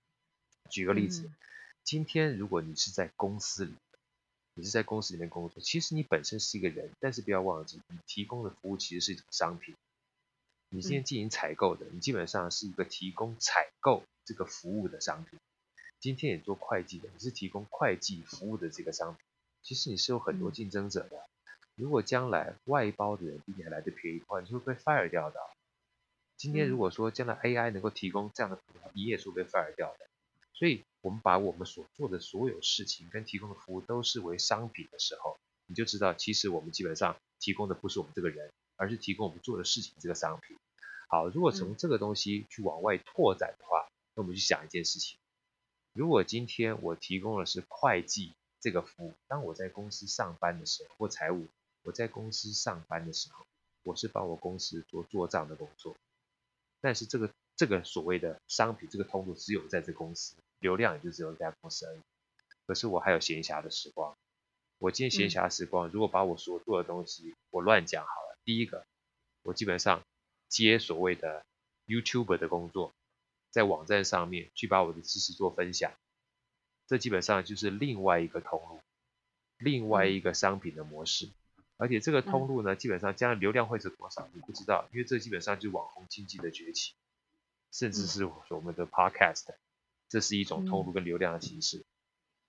[0.70, 1.34] 举个例子，嗯、
[1.84, 3.74] 今天如果你是在公司里。
[4.54, 9.76] 你是在公司里面工作，其实你本身是一个人，但是不要忘记，你提供的服务其实是一种商品。
[10.68, 15.38] 你今天进行采购的，你基本上是一个提供采购这个服务的商品。
[16.00, 19.24] 今天也做会计的，你是提供会计服务的这个商品。
[19.62, 21.27] 其实你是有很多竞争者的。
[21.78, 25.38] 如果将来外包的人比你还来得便宜的话，你就会被 fire 掉的。
[26.36, 30.06] 今天如果说将来 AI 能够提供这样的服务，你也是会被 fire 掉的。
[30.54, 40.56] 所以，我们把我们所做的所有事情跟提供的服务都视为商品的时候，你就知道，其实我们基本上提供的不是我们这个人，而是提供我们做的事情这个商品。
[41.08, 45.16] 好，如果从这个东西去往外拓展的话，那我们去想一件事情：
[45.92, 51.46] 如果今天我提供的是会计这个服务，当我在公司上班的时候或财务，
[51.82, 53.46] 我在公司上班的时候，
[53.82, 55.96] 我是帮我公司做做账的工作，
[56.80, 62.00] 但是这个这个所谓的商品这个通路只有在这公司，流量也就只有这家公司而已。
[62.66, 64.14] 可是我还有闲暇的时光，
[64.78, 68.84] 我今天闲暇时光，如果把我所做的东西我乱讲好了，第一个，
[69.42, 70.02] 我基本上
[70.48, 71.46] 接所谓的
[71.86, 72.92] YouTuber 的工作，
[73.50, 75.94] 在网站上面去把我的知识做分享，
[76.86, 78.80] 这基本上就是另外一个通路，
[79.56, 81.30] 另外一个商品的模式。
[81.78, 86.92] 而且这个通路呢，基本上将来流量会是多少，你不知道，因为这基本上就是网红经济的崛起，
[87.72, 89.46] 甚至是我们的 Podcast，
[90.10, 91.86] 这是一种通路跟流量的形式。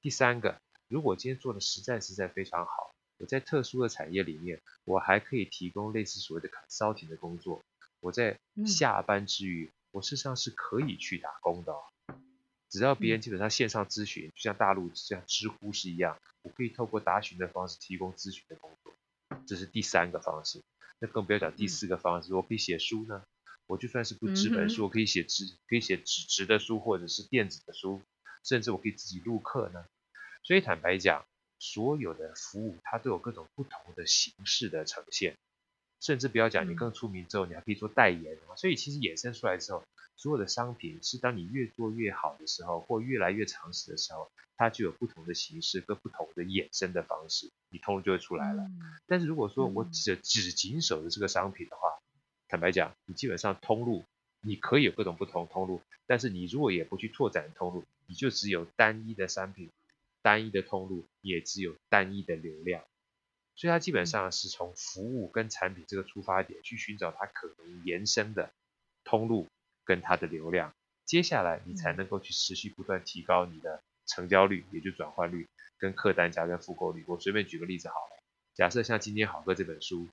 [0.02, 7.64] 第三个，如果今天做的实在实在非常好，我在特殊的产业里面，我还可以提供类似所谓的 consulting 的工作。
[8.02, 9.72] 我在下班之余。
[9.92, 11.82] 我事实上是可以去打工的哦，
[12.70, 18.94] 只要别人基本上线上咨询，就像大陆像知乎是一样，我可以透过答询的方式提供咨询的工作，
[19.50, 20.62] 这是第三个方式。
[21.00, 23.24] 那更不要讲第四个方式，我可以写书呢，
[23.66, 28.02] 我就算是不纸本书，我可以写纸，可以写纸质的书或者是电子的书，
[28.44, 29.86] 甚至我可以自己录课呢。
[30.44, 31.26] 所以坦白讲，
[31.58, 35.36] 所有的服务它都有各种不同的形式的呈现。
[36.00, 38.38] 甚至不要讲，你更出名之后，你还可以做代言。
[38.56, 39.84] 所以其实衍生出来之后，
[40.20, 48.70] 所有的商品是当你越做越好的时候，或越来越长时的时候，它就有不同的形式跟不同的衍生的方式，你通路就会出来了。
[49.08, 52.00] 但是如果说我只只谨守着这个商品的话，
[52.50, 54.04] 坦白讲，你基本上通路
[54.42, 59.70] 你可以有各种不同通路，但是你如果也不去拓展通路，你就只有单一的商品、
[60.22, 62.84] 单一的通路，也只有单一的流量。
[63.56, 68.52] 所以它基本上是从服务跟产品这个出发点去寻找它可能延伸的
[69.06, 69.48] 通路
[69.90, 70.72] 跟它的流量，
[71.04, 75.48] 接下来你才能够去持续不断提高你的成交率，也就转换率
[75.80, 77.04] 跟客单价跟复购率。
[77.08, 78.22] 我随便举个例子好了，
[78.54, 80.06] 假设像今天好哥这本书《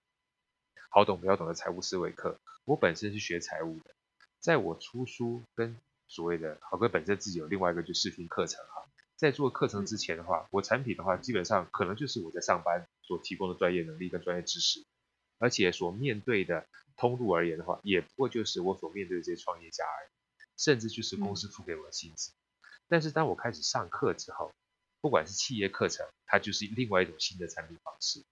[0.89, 3.95] 好懂不要懂的财务思维课》，我本身是学财务的，
[4.41, 5.77] 在我出书跟
[6.09, 8.89] 所谓的好哥本身自己有另外一个就视频课程哈。
[9.15, 14.87] 在做课程之前的话，我产品的话，基本上可能就是我在上班所提供的专业能力跟专业知识，
[15.39, 20.11] 而且所面对的通路而言的话，也不过就是我所面对的这些创业家而已，
[20.57, 22.33] 甚至就是公司付给我的薪资。
[22.89, 24.53] 但是当我开始上课之后，
[25.01, 28.23] 不管是企业课程，它就是另外一种新的产品方式；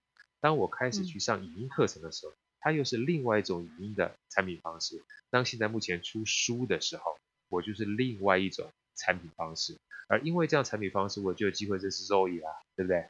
[0.41, 4.99] 当我开始去上语音课程的时候，它又是另外一种语音的产品方式；
[5.31, 9.77] 当现在目前出书的时候，我就是另外一种产品方式。
[10.07, 13.09] 而因为这样产品方式，我就有机会认识 Zoe 啦，对不对？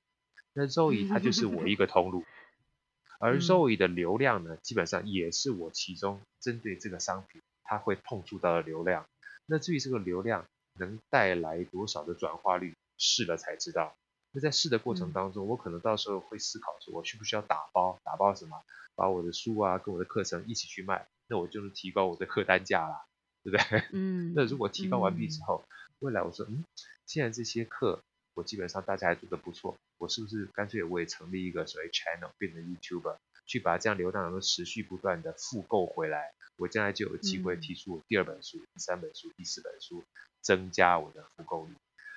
[0.52, 2.24] 那 Zoe 它就是我一个通路，
[3.24, 9.06] 而 Zoe 的流量呢，基本上也是我其中针对这个商品它会碰触到的流量。
[9.46, 10.44] 那至于这个流量
[10.78, 13.94] 能带来多少的转化率，试了才知道。
[14.32, 17.98] 那在试的过程当中，我可能到时候会思考说，我需不需要打包？
[18.04, 18.62] 打包什么？
[18.94, 23.04] 把我的书啊跟我的课程一起去卖，那我就能提高我的客单价啦，
[23.42, 23.84] 对不对？
[23.94, 24.34] 嗯。
[24.36, 25.64] 那如果提高完毕之后，
[26.00, 26.62] 未来我说，嗯，
[27.06, 28.02] 既然这些课
[28.34, 33.16] 我基本上大家还做得不错，我是不是干脆我也成立一个所谓 channel，变成 YouTuber，
[33.46, 40.04] 去把这样流量能够持续不断的复购回来，我将来就有机会提出我第二本书、第三本书、第四本书，
[40.40, 41.74] 增加我的复购率。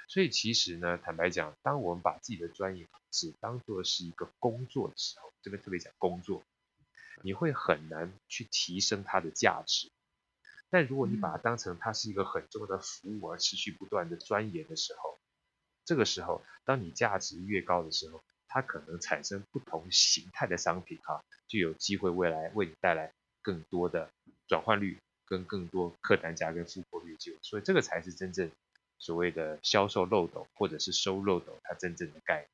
[0.10, 6.44] 所以其实呢，坦白讲，当我们把自己的专业只当做是一个工作的时候，这边特别讲工作，
[7.22, 9.92] 你会很难去提升它的价值。
[10.70, 15.17] 但如果你把它当成它是一个很重要的服务而持续不断的钻研的时候，
[15.88, 18.20] 这个时候，当你价值越高的时候，
[18.50, 24.10] 它可能产生不同形态的商品哈，就有机会未来为你带来更多的
[24.50, 28.52] 转换率跟更多客单价跟复购率就，所以这个才是真正
[29.00, 32.50] 所谓的销售漏斗或者是收漏斗它真正的概念。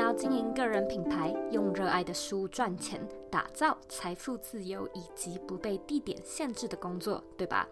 [0.00, 7.68] 要经营个人品牌，用热爱的书赚钱，打造财富自由以及不被地点限制的工作，对吧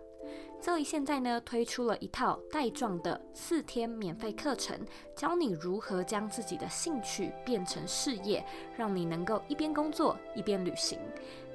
[0.61, 4.79] 这里现在呢推出了一套带状的四天免费课程，
[5.17, 8.45] 教你如何将自己的兴趣变成事业，
[8.77, 10.99] 让你能够一边工作一边旅行。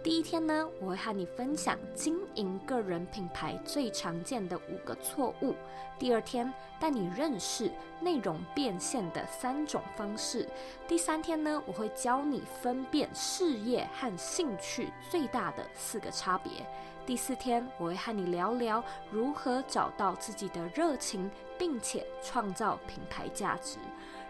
[0.03, 5.55] 第一天呢，我会和你分享经营个人品牌最常见的五个错误。
[5.97, 10.45] 第二天，带你认识内容变现的三种方式。
[10.89, 16.51] 第三天呢，我会教你分辨事业和兴趣最大的四个差别。
[17.05, 23.77] 第四天，我会和你聊聊如何找到自己的热情，并且创造品牌价值。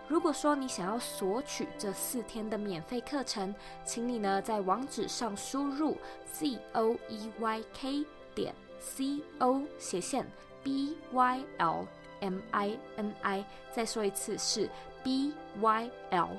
[0.07, 3.53] 如果说你想要索取这四天的免费课程，
[3.85, 5.97] 请你呢在网址上输入
[6.31, 10.27] z o e y k 点 c o 斜线
[10.61, 11.87] B Y L
[12.19, 13.45] M I N I。
[13.71, 14.69] 再说一次是
[15.03, 16.29] B Y L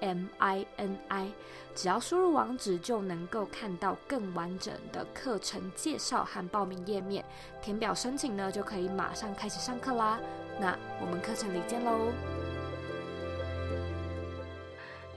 [0.00, 1.28] M I N I。
[1.74, 7.24] 只要输入网址就能够看到更完整的课程介绍和报名页面。
[7.62, 10.20] 填表申请呢，就可以马上开始上课啦。
[10.60, 12.51] 那我们课程里见喽。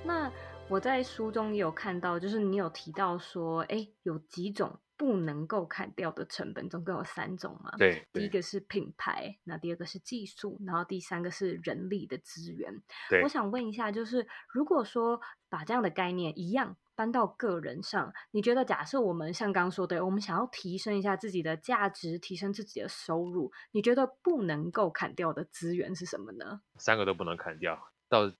[0.05, 0.31] 那
[0.69, 7.71] 我在书中也有看到，就是你有提到说，哎，有几种不能够砍掉的成本，总共有三种嘛？
[7.77, 8.07] 对。
[8.13, 12.81] 第一个是品牌，那第二个是技术，然后第三个是人力的资源。
[13.09, 13.23] 对。
[13.23, 26.61] 我想问一下，就是如果说把这样的概念一样搬到个人上，你觉得假设我们像刚刚说的，我们想要提升一下自己的价值，提升自己的收入，你觉得不能够砍掉的资源是什么呢？
[26.77, 28.31] 三个都不能砍掉，到。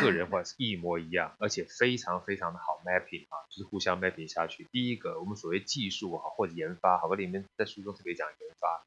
[0.00, 4.66] 个人化是一模一样，而且非常非常的好 mapping 啊，就是互相 mapping 下去。
[4.72, 8.84] 第一个，我们所谓技术哈或者研发，好，吧里面在书中特别讲研发，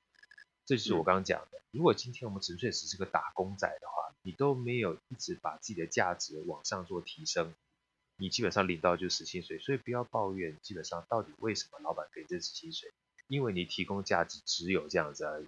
[0.66, 1.62] 这就是我刚刚讲的。
[1.72, 7.54] 如果今天我们纯粹只是个打工仔的话，你都没有一直把自己的价值往上做提升，
[8.18, 9.60] 你基本上领到就是死薪水。
[9.60, 12.92] 所以不要抱怨，基本上到底为什么老板给这死薪水？
[13.28, 15.48] 因为你提供价值只有这样子而已。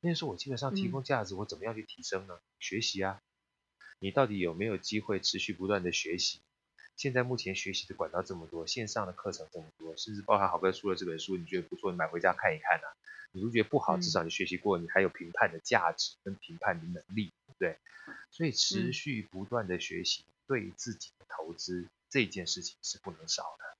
[0.00, 2.38] 那时候我基本上提供价值，我怎么样去提升呢？
[2.58, 3.20] 学习啊。
[4.00, 6.40] 你到底有没有机会持续不断的学习？
[6.96, 12.96] 现在目前学习的管道这么多，线上的课程这么多，甚至包含好哥出了这本书，你觉得不错，你买回家看一看啊。
[13.32, 17.76] 你如果觉得不好，至少你学习过，你还有评判的价值跟评判的能力，对。
[18.30, 23.76] 所以持续不断的学习，对自己的投资这件事情是不能少的。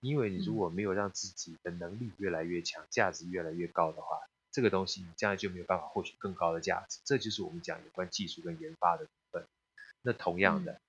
[0.00, 4.20] 因为你如果没有让自己的能力越来越强，价值越来越高的话，
[4.52, 7.00] 这个东西你将来就没有办法获取更高的价值。
[7.04, 9.06] 这就是我们讲有关技术跟研发的。
[10.06, 10.82] 那同样的，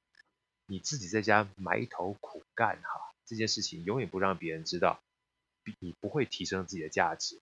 [0.65, 5.01] 你自己在家埋头苦干哈，这件事情永远不让别人知道，
[5.79, 7.41] 你不会提升自己的价值。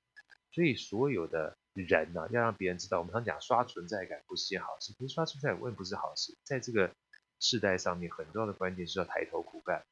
[0.51, 6.38] 所以所有的人呢，要让别人知道，我们常讲刷存在感不是件好事，其实刷存在感也不是好事。
[6.43, 6.93] 在这个
[7.39, 9.83] 世代上面，很重要的关键是要抬头苦干，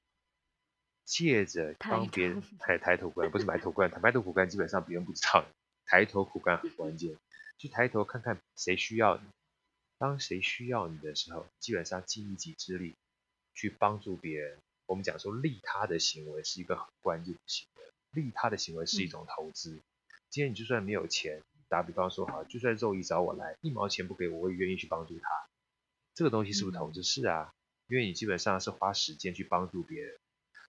[1.04, 5.44] 借着帮别人抬抬头苦干，不是埋头苦干，埋头苦干基本上别人不知道，
[5.88, 7.18] 抬头苦干很关键，
[7.58, 9.24] 去抬头看看谁需要你。
[10.02, 12.96] 当谁需要你的时候，基本上尽一己之力
[13.54, 14.58] 去帮助别人。
[14.88, 19.76] 我们讲说利他的行为是一个很关键的行为，利他的行为是一种投资。
[19.76, 19.82] 嗯、
[20.32, 25.28] 今天你就算没有钱，打比方说好，就算肉姨找我来，一毛钱不给我，我也愿意去帮助他。
[26.16, 27.02] 这个东西是不是投资？
[27.02, 27.54] 嗯、是啊，
[27.86, 30.18] 因为你基本上是花时间去帮助别人。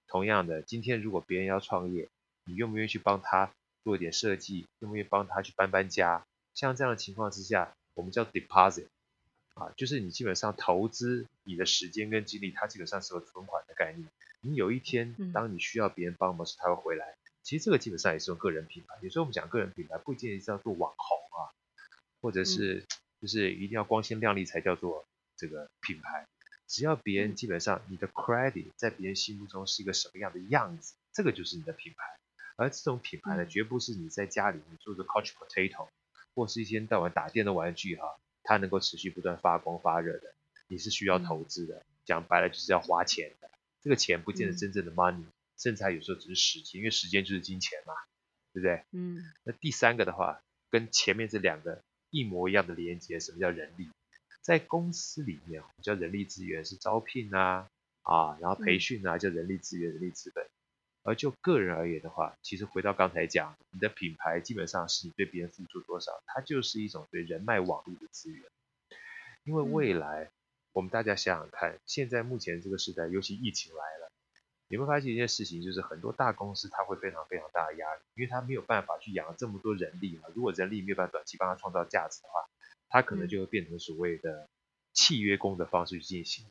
[0.08, 2.10] 同样的，今天如果别人要创业，
[2.44, 3.50] 你愿不愿意去帮他
[3.82, 4.66] 做一点设计？
[4.80, 6.26] 愿不愿意帮他去搬搬家？
[6.52, 8.88] 像这样的情况之下，我们叫 deposit。
[9.54, 14.08] 啊，就是你基本上投资你的时间跟精力，它基本上是个存款的概念。
[14.40, 17.14] 你有一天，当你需要别人帮忙时，他会回来。
[17.42, 18.96] 其实这个基本上也是用个人品牌。
[19.02, 21.52] 有时候我们讲个人品牌，不一定是要做网红啊，
[22.20, 22.86] 或者是
[23.20, 25.04] 就是一定要光鲜亮丽才叫做
[25.36, 26.26] 这个品牌。
[26.66, 31.98] 只要别人基本上你的 credit 在别人心目中是一个什么样的样子，这个就是你的品牌。
[32.56, 35.88] 而这种品牌呢，绝不是你在家里你做的 couch potato，
[36.34, 38.18] 或是一天到晚打电的玩具哈。
[38.42, 40.34] 它能够持续不断发光发热的，
[40.68, 41.84] 你是需要投资的。
[42.04, 43.50] 讲白了就是要花钱的。
[43.80, 45.24] 这个钱不见得真正的 money，
[45.56, 47.94] 甚至还有时候只是时间，因为时间就是金钱嘛，
[48.52, 48.84] 对不对？
[48.92, 49.22] 嗯。
[49.44, 53.90] 那第三个的话，跟前面这两个一模一样的连接，什么叫人力？
[54.40, 57.68] 在公司里面，叫人力资源是招聘啊
[58.02, 60.44] 啊，然后培训啊，叫人力资源、人力资本。
[61.04, 68.42] 而就个人而言的话，其实回到刚才讲，你的品牌基本上是你对别人付出多少，它就是一种对人脉网络的资源。
[69.44, 70.30] 因为未来，
[70.72, 74.12] 我们大家想想看，现在目前这个时代，尤其疫情来了，
[74.68, 80.28] 你会发现一件事情，就是很多大公司它会非常非常大的压力，因为它没有办法去养这么多人力嘛。
[80.34, 82.48] 如果人力没有办法短期帮他创造价值的话，
[82.88, 84.48] 它可能就会变成所谓的
[84.92, 86.46] 契约工的方式去进行。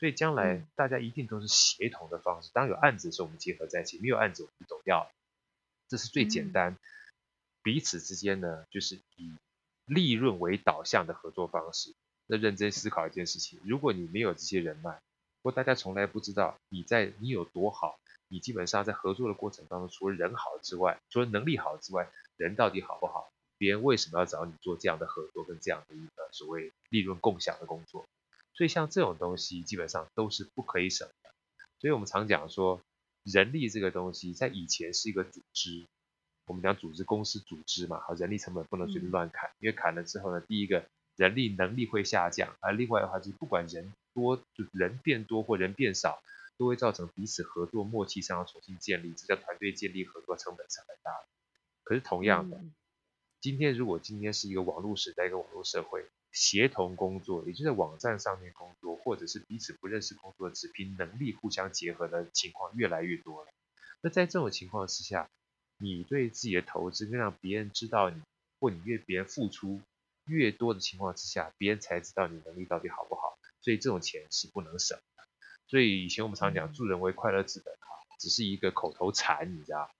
[0.00, 2.50] 所以将来大家一定都是协同的方式。
[2.54, 5.10] 当有案子的时候，我们结合在一起；没有案子，我们就走掉。
[5.88, 6.78] 这是最简单，
[7.62, 9.36] 彼此之间呢，就是以
[9.84, 11.92] 利润为导向的合作方式。
[12.26, 14.98] 那认真思考一件事情：如果你没有这些人脉，
[15.42, 22.08] 或大家从来不知道你在你有多好，你基本上在合作的过程当中，除了人好之外，除了能力好之外，
[22.38, 23.30] 人到底好不好？
[23.58, 28.06] 别人为什么要找你做这样的合作跟这样的一个所谓利润共享的工作？
[28.60, 31.30] 所以像这种东西基本上都是不可以省的，
[31.78, 32.82] 所以我们常讲说，
[33.22, 35.86] 人力这个东西在以前是一个组织，
[36.44, 40.84] 我们讲组织公司组织嘛，好，人力成本不能随便乱砍，因为砍了之后呢，第一个
[41.16, 46.22] 人力能力会下降，而另外的话就是不管人多，就人变多或人变少，
[46.58, 51.26] 都会造成彼此合作默契上要重新建立，这叫团队建立合作成本是很大的。
[51.82, 52.60] 可是同样的，
[53.40, 63.50] 今天如果今天是一个网络时代，一个网络社会，协同工作，也就是在网站上面工作，或者是彼此不认识工作，只凭能力互相结合的情况越来越多了。
[64.00, 65.28] 那在这种情况之下，
[65.78, 68.22] 你对自己的投资，更让别人知道你，
[68.58, 69.80] 或你越别人付出
[70.26, 73.38] 越多的情况之下，别人才知道你能力到底好不好。
[73.60, 75.24] 所以这种钱是不能省的。
[75.66, 79.90] 所以以前我们常讲助人为快乐之本，啊，只是一个口头禅，你知道。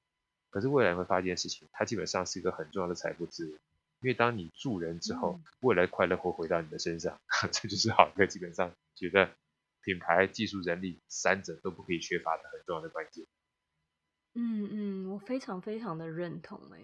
[0.48, 3.58] 可是未来会发现事情，它基本上是一个很重要的财富资源，
[4.00, 7.20] 因为当你助人之后，未来快乐会回到你的身上，
[7.52, 9.30] 这就是好哥基本上觉得
[9.82, 13.26] 品牌、技术、人力三者都不可以缺乏的很重要的关键。
[14.40, 16.78] 嗯嗯，我非常非常的认同哎。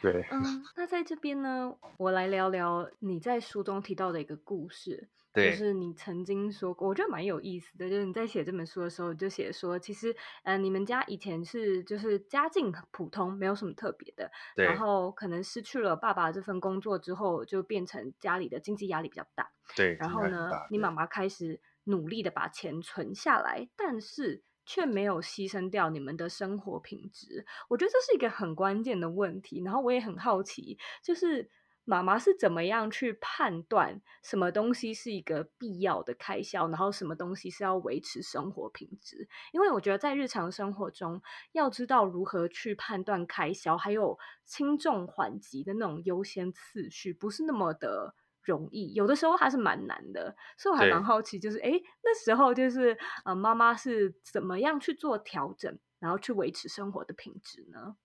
[0.00, 0.40] 对，嗯，
[0.76, 5.08] 那在这边呢，我来聊聊你在书中提到的一个故事。
[5.34, 7.88] 对，就是你曾经说过，我觉得蛮有意思的。
[7.88, 14.30] 就是你在写这本书的时候，就写说，其实，呃，你们家以前是就是家境很普通，没有什么特别的。
[14.54, 14.66] 对。
[14.66, 19.50] 然后可能失去了爸爸这份工作之后，就变成家里的经济压力比较大。
[19.74, 19.94] 对。
[19.98, 27.44] 然后呢，你妈妈开始努力的把钱存下来，但是却没有牺牲掉你们的生活品质。
[27.68, 29.62] 我觉得这是一个很关键的问题。
[29.64, 31.50] 然后我也很好奇，就是。
[31.84, 39.28] 妈妈是怎么样去判断什么东西是一个必要的开销，然后什么东西是要维持生活品质？
[39.52, 50.36] 因为我觉得在日常生活中，要知道如何去判断开销，还有轻重缓急的那种优先次序，不是那么的容易，有的时候还是蛮难的。
[50.56, 51.70] 所以我还蛮好奇，就是哎，
[52.02, 57.96] 那时候就是呃，妈妈是怎么样去做调整，然后去维持生活的品质呢？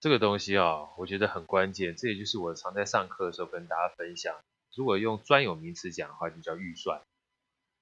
[0.00, 1.96] 这个东西啊、哦，我觉得很关键。
[1.96, 4.36] 这也就是我常在上课的时候跟大家分享。
[4.76, 7.00] 如果用专有名词讲的话，就叫预算。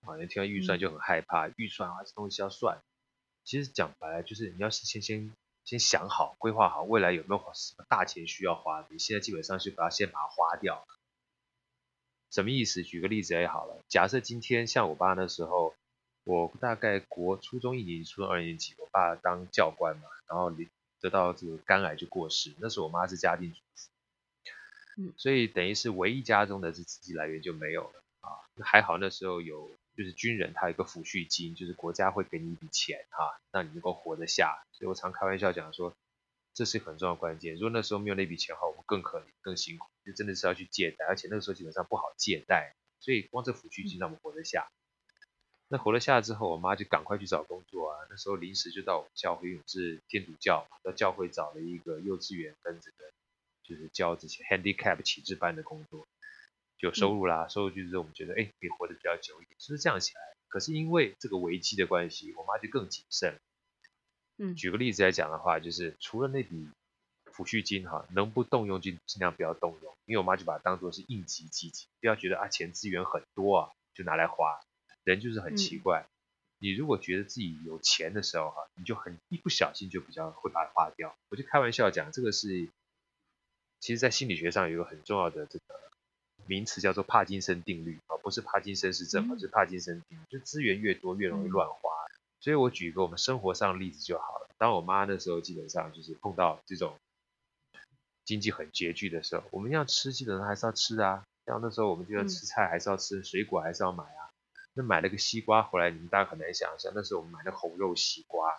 [0.05, 2.81] 好像听到预算就很害怕，嗯、预算啊，这东西要算。
[3.45, 5.33] 其实讲白了，就是你要先先
[5.65, 10.85] 先想好，规划好未来有没有什么大钱需要花，你现在基本上就把它先把它花掉。
[12.33, 12.83] 什么意思？
[12.83, 13.85] 举个例子也好了。
[13.87, 15.72] 假设今天像我爸那时候，
[16.24, 20.68] 我大概国初中一年级、初中二年级，我爸当教官嘛，然后你。
[21.03, 23.91] 得到这个肝癌就过世，那时候我妈是家庭主妇，
[25.03, 28.39] 嗯，所以等于是唯一家中的这资金来源就没有了啊。
[28.62, 34.62] 还好那时候有就是军人，他有一个抚恤金，就是国家会给你一笔钱啊，让你能够活得下。
[34.70, 35.93] 所以我常开玩笑讲说，
[36.55, 37.55] 这是很重要的关键。
[37.55, 44.71] 如果那时候没有那笔钱的话，我们更可怜、更辛苦，就真的是要去借贷，而且那个时候基本上不好借贷，所以光这抚恤金让我们活得下。
[45.69, 48.07] 那活了下来之后，我妈就赶快去找工作啊。
[48.11, 52.97] 那时候临时就到我们教会，因为是天主教嘛，到教会找了一个幼稚园跟这个
[53.63, 56.07] 就是教这些 handicap 启智班的工作，
[56.77, 57.47] 就有收入啦。
[57.47, 60.21] 嗯、收入就是我们觉得哎，可以活得比较久一点，是不是这样起来？
[60.49, 63.41] 可是因为这个危机的关系，我妈就更谨慎。
[64.37, 66.69] 嗯，举个例子来讲的话，就是除了那笔
[67.33, 74.61] 抚恤金哈，能不动用就尽量不要动用，因为我妈就把它当做是应急基金，不要觉得啊钱资源很多啊，就拿来花。
[75.05, 76.11] 人就是很奇怪，嗯，
[76.61, 81.16] 你如果觉得自己有钱的时候哈，你就很一不小心就比较会把它花掉。
[81.28, 82.68] 我就开玩笑讲，这个是，
[83.80, 85.64] 其实在心理学上有一个很重要的这个
[86.47, 91.91] 名词叫做帕金森定律啊，不是帕金森氏症，而是帕金森定律，就资源越多越容易乱花。
[92.39, 94.49] 所以我举一个我们生活上的例子就好了。
[94.57, 96.97] 当我妈那时候基本上就是碰到这种
[98.33, 104.33] 经济很拮据的时候，我们要吃基本上还是要吃啊，像那时候我们就要吃菜还是要吃，水果还是要买啊。
[104.72, 108.51] 那买了个西瓜回来，你们大家很难想象，那时候我们买的红肉西瓜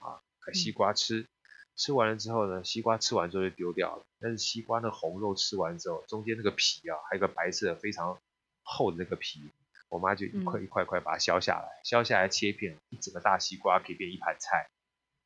[0.00, 1.28] 啊，买西瓜吃，嗯，
[1.76, 4.02] 吃完了之后呢，西瓜吃完之后就丢掉了。
[4.18, 8.18] 但是西瓜的红肉吃完之后，中间那个皮啊，还有个白色非常
[8.64, 9.52] 厚的那个皮，
[9.88, 14.68] 我妈就一块一块块把它削下来，嗯，削下来切片，一整个大西瓜可以变一盘菜，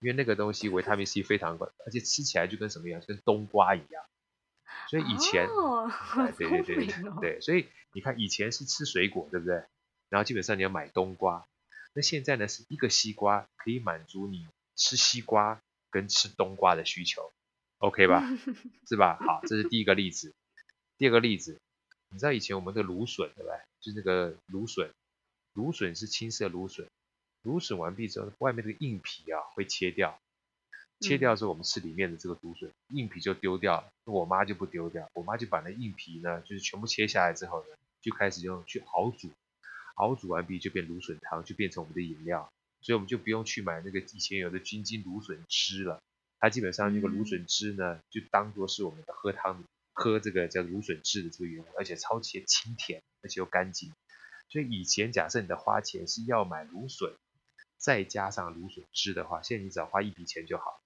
[0.00, 4.04] 因为那个东西维他命 C 非常高，而且吃起来就跟什么一样，跟冬瓜一样。
[4.90, 5.90] 所以以前，哦，
[6.36, 9.64] 对对 对对，对，所以你看以前是吃水果，对不对？
[10.08, 11.46] 然后基本上你要买冬瓜，
[11.94, 17.32] 那现在呢是一个西瓜可以满足你吃西瓜跟吃冬瓜的需求
[17.78, 18.22] ，OK 吧？
[18.86, 19.18] 是吧？
[19.20, 20.34] 好，这是第一个例子。
[20.98, 21.58] 第二个例子，
[22.10, 23.58] 你知道以前我们的芦笋对不对？
[23.80, 24.90] 就是那个芦笋，
[25.52, 26.88] 芦笋是青色芦笋，
[27.46, 30.18] 芦笋完毕之后，外面这个硬皮啊会切掉，
[30.98, 33.92] 切掉之后我们吃里面的这个芦笋，硬皮就丢掉了。
[34.04, 39.30] 我妈就不丢掉，我妈就把那硬皮呢，就是全部切下来之后呢，就开始用去熬煮。
[39.94, 46.02] 熬煮完毕就变芦笋汤，就变成我们的饮料，所以我们就不用去买那个以前有的菌金芦笋汁了。
[46.38, 53.92] 它基本上那个芦笋汁呢，就当做是我们的喝汤喝这个叫芦笋汁的这个原料，而且超级清甜，而且又干净。
[54.48, 57.14] 所以以前假设你的花钱是要买芦笋，
[57.76, 60.80] 再加上芦笋汁的话，现在你只要花一笔钱就好，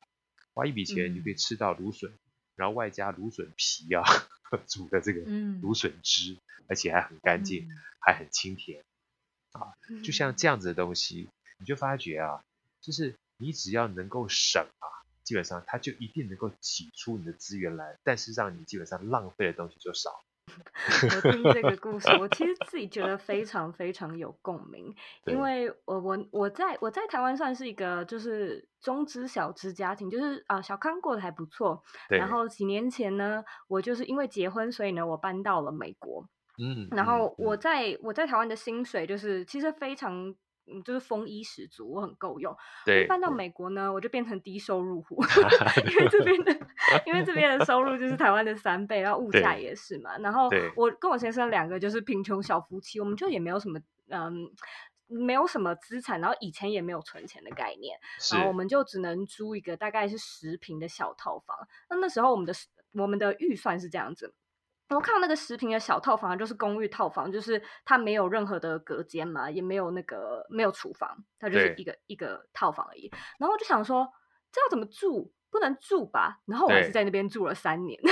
[0.55, 2.12] 花一笔钱你就可以吃到芦笋，
[2.57, 4.03] 然后外加芦笋皮啊
[4.66, 5.20] 煮的这个
[5.61, 7.70] 芦笋汁，嗯、而且还很干净，嗯、
[8.01, 8.84] 还很清甜。
[9.53, 9.74] 啊，
[10.05, 11.28] 就像这样子的东西，
[11.59, 12.45] 你就发觉啊，
[12.80, 14.86] 就是你只要能够省啊，
[15.24, 20.24] 基本上它就一定能够挤出你的资源来，但是让你基本上浪费的东西就少。
[21.26, 24.94] 我听这个故事，我其实自己觉得非 常非常有共鸣，
[25.26, 31.82] 因为我我我在我在台湾算是一个就是中资小资家庭，就是啊小康过得还不错。
[32.09, 36.26] 然后几年前呢，我就是因为结婚，所以呢我搬到了美国。
[36.62, 40.34] 嗯，然后我在我在台湾的薪水就是其实非常。
[40.72, 42.54] 嗯，就是丰衣食足，我很够用。
[42.84, 45.22] 对，搬到美国呢，我就变成低收入户
[45.90, 46.52] 因为这边的，
[47.06, 50.16] 因为这边的收入就是台湾的三倍，然后物价也是嘛。
[50.18, 54.50] 然后我跟我先生两个就是贫穷小夫妻，我们就也没有什么，嗯，
[55.08, 57.98] 没有什么资产，然后以前也没有存钱的概念，
[58.32, 61.56] 然后我们就只能租一个大概是十平的小套房。
[61.88, 62.52] 那那时候我们的
[62.92, 64.34] 我们的预算是这样子。
[64.91, 73.11] 我看到那个十平的小套房，就是公寓套房，就是它没有任何的隔间嘛，也没有那个没有厨房，它就是一个一个套房而已。
[73.38, 74.09] 然后我就想说，
[74.51, 75.32] 这要怎么住？
[75.51, 78.01] 不能住吧，然后我还是在那边住了三年，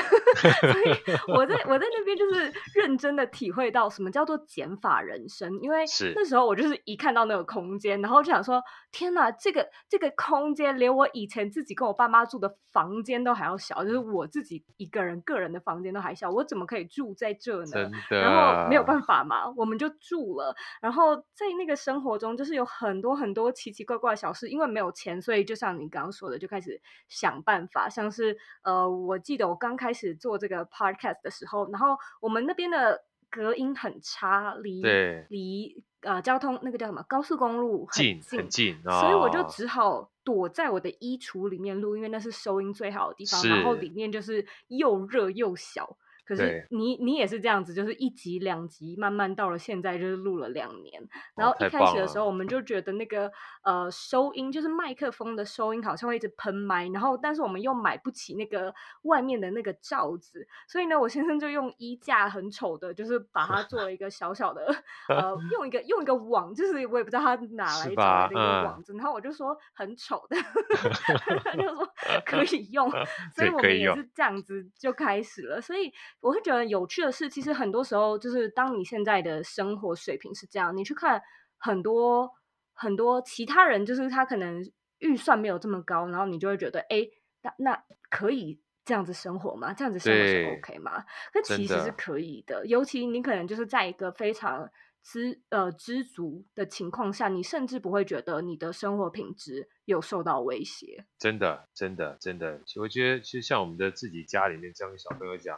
[0.60, 5.84] 所以我在我在那边就是认真的体会到什么叫做减法人生，因为
[6.16, 8.60] 那时候我就是一看到那个空间，然后就想说，
[8.90, 17.90] 天哪，这个这个空间连我以前自己跟我爸妈住的房间都还要小，就是我自己一个人个人的房间都还小，我怎么可以住在这呢？
[18.10, 27.27] 然后没有办法嘛，我们就住了，然后在那个生活中就是有很多很多奇奇怪怪的小事，因为没有钱，所以就像你刚刚说的，就开始想。
[27.28, 34.82] 想办法，像是呃，我记得我刚开始做这个 podcast 的时候，然后我们那边的隔音很差，离
[35.28, 45.98] 离呃交通那个叫什么高速公路很近，近很近，哦，所以我就只好躲在我的衣橱里面录，因为那是收音最好的地方，然后里面就是又热又小。
[46.28, 51.02] 可是你你也是这样子，就是一集两集，慢慢到了现在就是录了两年。
[51.34, 53.32] 然后一开始的时候，我们就觉得那个
[53.64, 58.74] 呃收音就是麦克风的收音好像会一直喷麦，然后但是我们又买不起那个
[59.04, 64.66] 外面的那个罩子，所以呢，我先生就用衣架很丑的，就是把它做了一个小小的
[65.08, 70.36] 呃用一个用一个网，就是我也不知道他哪来找的一个网子，然后我就说很丑的，
[71.42, 71.88] 他就说
[72.26, 72.90] 可以用，
[73.34, 75.90] 所以我们也是这样子就开始了，所以。
[76.20, 81.22] 我会觉得有趣的是，其实很多时候就是当你现在的生活水平是这样，你去看
[81.56, 82.30] 很多
[82.74, 84.60] 很多其他人，就是他可能
[84.98, 87.08] 预算没有这么高，然后你就会觉得，哎，
[87.42, 89.72] 那那可以这样子生活吗？
[89.72, 91.04] 这样子生活是 OK 吗？
[91.34, 94.68] 那其实是可以的，尤其你可能就是在一个非常
[95.04, 101.06] 知呃知足的情况下，你甚至不会觉得你的生活品质有受到威胁。
[101.16, 105.56] 真的，真的，真的，我觉得其实像我们的自己家里面这样跟小朋友讲。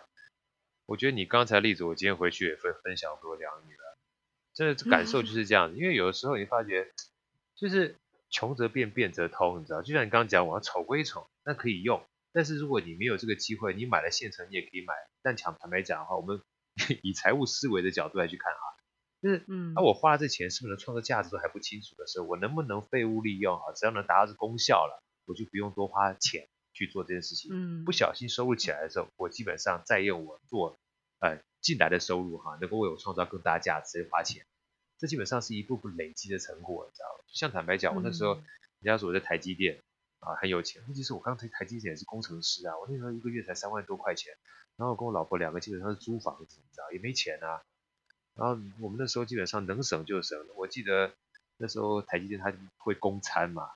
[0.90, 3.84] 我觉得你刚才例子，我今天回去也分分享给我两女儿，
[4.52, 5.78] 真的感受就是这样子。
[5.78, 6.90] 因为有的时候你发觉，
[7.54, 7.96] 就是
[8.28, 9.82] 穷则变，变则通，你知道？
[9.82, 12.04] 就像你刚刚讲，我要丑归丑，那可以用。
[12.32, 14.92] 但是如果你没有这个机会，你买了现成，你也可以买。
[15.22, 16.42] 但讲坦白讲的话，我们
[17.04, 18.62] 以财务思维的角度来去看啊，
[19.22, 23.70] 就是，嗯，那我花了这钱是不是能创造价值都还不清楚的时候，我能不能废物利用啊？
[23.76, 26.48] 只要能达到这功效了，我就不用多花钱。
[26.86, 30.78] 去做这件事情，嗯，不小心收入起来的时候，我基本上再用我做，
[31.18, 34.46] 呃，进来的收入哈，能够为我创造更大价值，花钱，
[34.98, 37.24] 这基本上是一步步累积的成果，你知道吗？
[37.26, 38.44] 像坦白讲，我那时候，人
[38.82, 39.82] 家说我在台积电
[40.20, 44.32] 啊很有钱，其实我刚才台积电也是工程师啊，我那时候一个月才三万多块钱，
[44.76, 47.60] 然后我跟我老婆两个基本上是租房子，你知道，也没钱啊，
[48.34, 51.12] 然后我们那时候基本上能省就省，我记得
[51.58, 53.70] 那时候台积电它会供餐嘛。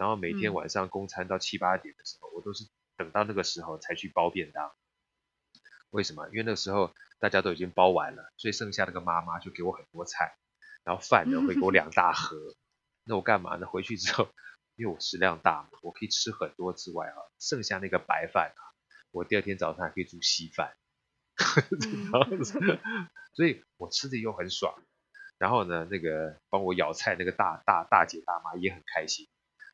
[0.00, 4.72] 然后每天晚上供餐到七八点的时候，嗯，我都是等到那个时候才去包便当。
[5.90, 6.26] 为什么？
[6.30, 10.38] 因为那个时候大家都已经包完了，所以剩下那个妈妈就给我很多菜，
[10.84, 12.34] 然后饭呢会给我两 大盒。
[13.04, 13.66] 那我干嘛呢？
[13.66, 14.30] 回去之后，
[14.74, 18.62] 因为我食量大嘛，我可以吃很多之外啊，剩下那个白饭啊，
[19.10, 20.78] 我第二天早上还可以煮稀饭。
[23.34, 24.82] 所以我吃的又很爽。
[25.36, 29.28] 然后呢，那个帮我舀菜那个大大大姐大妈也很开心。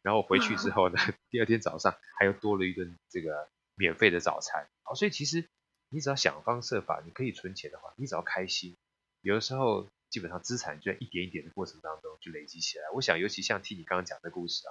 [0.06, 0.96] 然后回去之后呢，
[1.30, 4.68] 第二天早上还又多了一顿这个免费的早餐。
[4.84, 5.48] 好，所以其实
[5.88, 8.76] 你只要想方设法，你可以存钱的话，你只要开心，
[9.20, 12.84] 有的时候基本上资产就在一点一点的过程当中就累积起来。
[12.94, 14.70] 我想，尤其像听你刚刚讲的故事啊，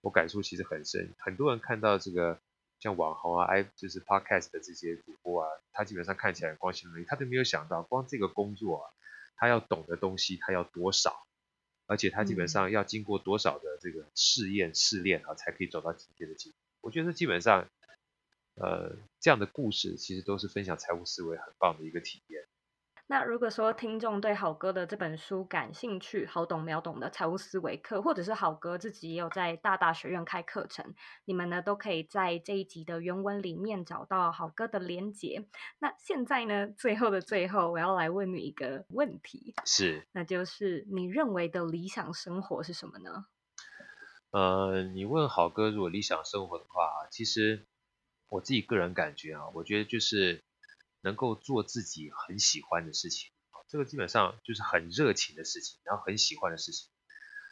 [0.00, 1.14] 我感触其实很深。
[1.18, 2.40] 很多人看到这个
[2.80, 8.90] 像网红啊、i 就是 podcast 的这些主播啊，他基本上看起来光鲜亮丽，他都没有想到，光这个工作啊，
[9.36, 11.24] 他要懂的东西他要多少。
[11.88, 16.58] 而且他基本上要经过多少的这个试验试炼啊，才可以走到今天的境地。
[16.82, 17.68] 我觉得基本上，
[18.54, 22.44] 呃，这这样的故事其实都是分享财务思维很棒的一个体验。
[23.10, 30.94] 那如果说听众对好哥的这本书感兴趣，好懂秒懂的财务思维课，或者是好哥自己也有在大大学院开课程，
[31.24, 35.48] 你们呢都可以在这一集的原文里面找到好哥的连结。
[35.78, 43.24] 那现在呢，最后的最后，我要来问你一个问题，是，那就是你认为的理想生活是什么呢？
[44.32, 47.66] 呃，你问好哥，如果理想生活的话，其实
[48.28, 50.44] 我自己个人感觉啊，我觉得就是。
[51.00, 53.30] 能够做自己很喜欢的事情，
[53.68, 56.88] 这个基本上就是很热情的事情，然后很喜欢的事情，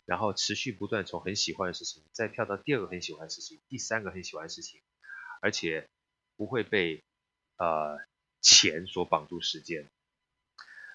[0.04, 4.80] 然后持续不断从很喜欢的事情再跳到第二个很喜欢的事情，第三个很喜欢的事情，
[5.40, 5.88] 而且
[6.36, 7.04] 不会被
[7.58, 7.98] 呃
[8.40, 9.88] 钱所绑住时间。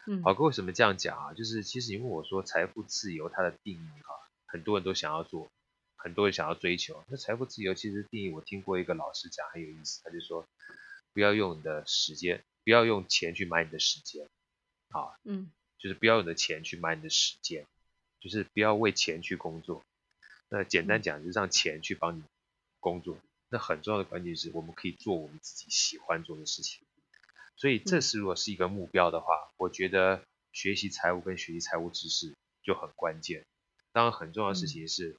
[0.08, 1.34] 嗯，好哥为什么这样讲啊？
[1.34, 4.16] 就是其实你问我说财富自由它的定义哈，
[4.48, 5.52] 很多人都想要做，
[5.96, 7.04] 很多人想要追求。
[7.08, 10.48] 那财富自由其实定义我听过一个老师讲很有意思，他就说。
[11.14, 14.30] 不要用你的时间，不要用钱去买你的时间，
[14.90, 17.66] 啊，嗯，就是不要用你的钱去买你的时间，
[18.20, 19.84] 就是不要为钱去工作。
[20.50, 22.24] 那简单讲，就是让钱去帮你
[22.80, 23.18] 工作。
[23.50, 26.86] 那很重要的关键是，我们可以做我们自己喜欢做的事情。
[27.56, 32.34] 所以，这是如果是一个目标的话，我觉得学习财务跟学习财务知识
[32.64, 33.46] 就很关键。
[33.92, 35.18] 当然，很重要的事情是，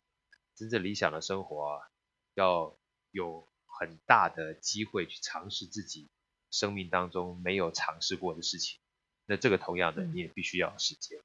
[0.55, 1.89] 真正理想的生活啊，
[2.35, 2.75] 要
[3.11, 3.47] 有。
[3.83, 6.09] 很大的机会去尝试自己
[6.53, 8.79] 生命当中没有尝试过的事情，
[9.27, 11.19] 那这个同样的你也必须要有时间。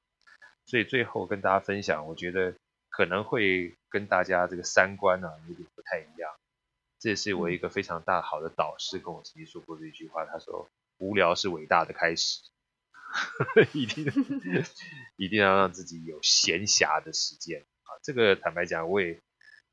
[0.65, 2.55] 所以最后跟大家分享，我觉得
[2.89, 6.31] 可能会跟大家这个三观啊有点不太一样。
[6.97, 12.41] 这也是我一个非常大好的导师跟我曾经说过的一句话，他说：“无聊是伟大的开始。
[13.71, 14.03] ”一定
[15.15, 18.01] 一定要让自己有闲暇的时间啊！
[18.01, 19.21] 这个坦白讲，我也。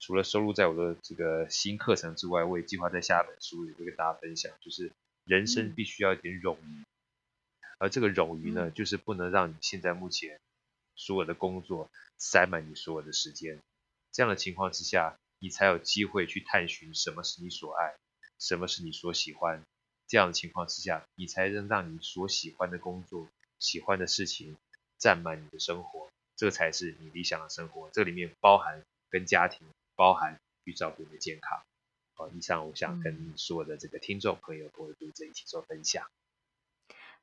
[0.01, 4.93] 除了收录在我的这个新课程之外，我也计划在下一本书里会跟大家分享，就是
[5.25, 6.85] 人生必须要一点冗余，
[7.79, 10.39] 而这个冗余呢，就是不能让你现在目前
[10.95, 11.89] 所有的工作
[12.19, 13.59] 塞满你所有的时间。
[14.13, 17.95] 这样的情况之下，你才有机会去探寻什么是你所爱，
[18.39, 19.63] 什么是你所喜欢。
[20.07, 23.27] 这样的情况之下，你才能让你所喜欢的工作、
[23.59, 24.55] 喜欢的事情
[24.99, 27.89] 占满你的生活，这才是你理想的生活。
[27.91, 29.67] 这里面包含跟家庭。
[29.97, 31.59] 包含去照顾你的健康。
[32.15, 36.07] 好，以上我想跟所有的这个听众朋友、各位读者一起做分享。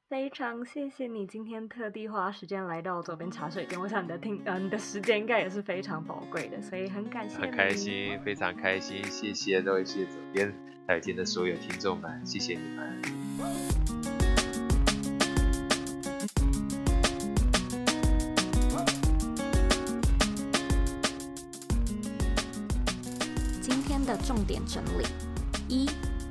[0.09, 7.37] 非常谢谢你今天特地花时间来到左边茶水间，我想你的听呃你的时间应该也是非常宝贵的，所以很感谢。
[7.37, 10.53] 很开心，非常开心，谢谢各位谢谢佐编，
[10.85, 13.90] 还有今天的所有听众们，谢谢你们。
[24.41, 25.05] 重点整理：
[25.67, 25.87] 一、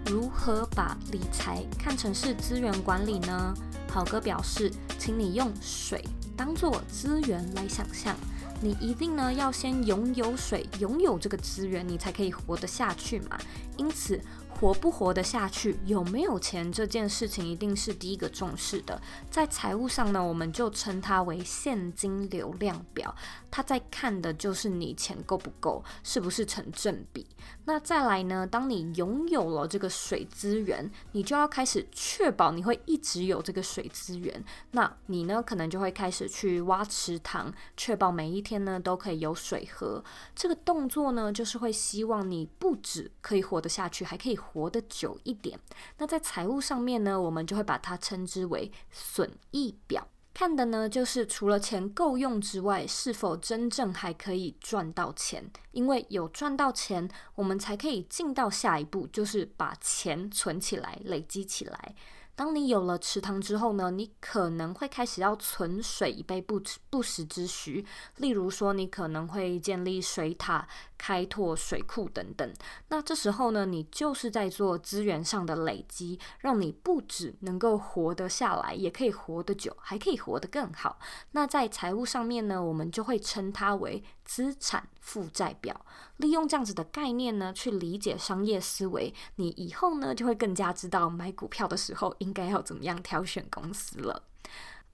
[0.07, 3.55] 如何把理财看成是资源管理呢？
[3.89, 6.05] 好哥表示，请你用水
[6.37, 8.17] 当做资源来想象，
[8.61, 13.39] 你一定呢要先拥有水，拥有这个资源，你才可以活得下去嘛。
[13.77, 19.01] 因此，活不活得下去，有没有钱这件事情，一定是第一个重视的。
[19.31, 23.15] 在财务上呢，我们就称它为现金流量表，
[23.51, 27.27] 他在看的就是你钱够不够，是不是成正比。
[27.65, 34.45] 那再来呢，当你拥有了这个水资源，你就要开始确保你会一直有这个水资源。
[34.73, 40.03] 那你呢，可能就会开始去挖池塘，确保每一天呢都可以有水喝。
[40.35, 44.41] 这个动作呢，就是会希望你不止可以活得下去，还可以。
[44.41, 45.61] 活得久一点，
[45.99, 55.51] 那在财务上面呢，我们就会把它称之为损益表，看的呢就是除了钱够用之外，是否真正还可以赚到钱。
[55.73, 61.95] 因为有赚到钱，我们才可以进到下一步，就是把钱存起来、累积起来。
[62.41, 67.85] 当你有了池塘之后呢，你可能会开始要存水以备不不时之需。
[68.17, 70.67] 例如说，你可能会建立水塔、
[70.97, 72.51] 开拓水库等等。
[72.89, 80.99] 那这时候呢，你就是在做资源上的累积，让你不只能够活得下来，也可以活得久，还可以活得更好。
[81.33, 85.85] 那在财务上面呢，我们就会称它为资产负债表。
[86.19, 94.23] 利用这样子的概念呢，去理解商业思维，你以后呢就会更加知道买股票的时候应该要怎么样挑选公司了。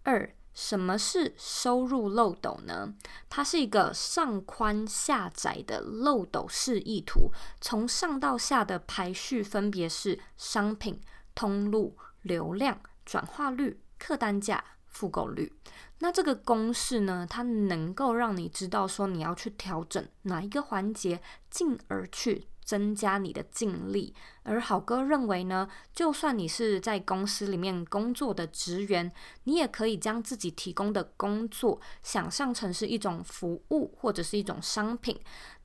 [0.05, 2.95] 二，什么是收入漏斗呢？
[3.29, 7.31] 它是一个上宽下窄的漏斗示意图，
[7.61, 10.99] 从上到下的排序分别是商品、
[11.35, 14.65] 通路、流量、转化率、客单价、
[14.97, 15.53] 复购率。
[15.99, 21.21] 那这个公式呢，它能够让你知道说你要去调整哪一个环节，
[21.51, 29.13] 进而去增加你的净利，而好哥认为呢，就算你是在公司里面工作的职员，
[29.45, 35.19] 你也可以将自己提供的工作想象成是一种服务或者是一种商品。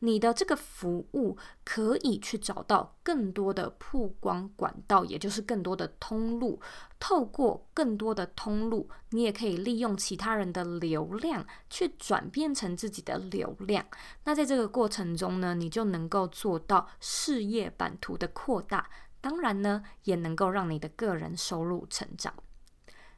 [0.04, 6.60] 你的这个服务可以去找到更多的曝光管道，也就是更多的通路。
[6.99, 13.86] 透过更多的通路，你也可以利用其他人的流量去转变成自己的流量。
[14.24, 18.89] 那在这个过程中呢，你就能够做到事业版图的扩大，
[19.20, 22.34] 当然呢，也能够让你的个人收入成长。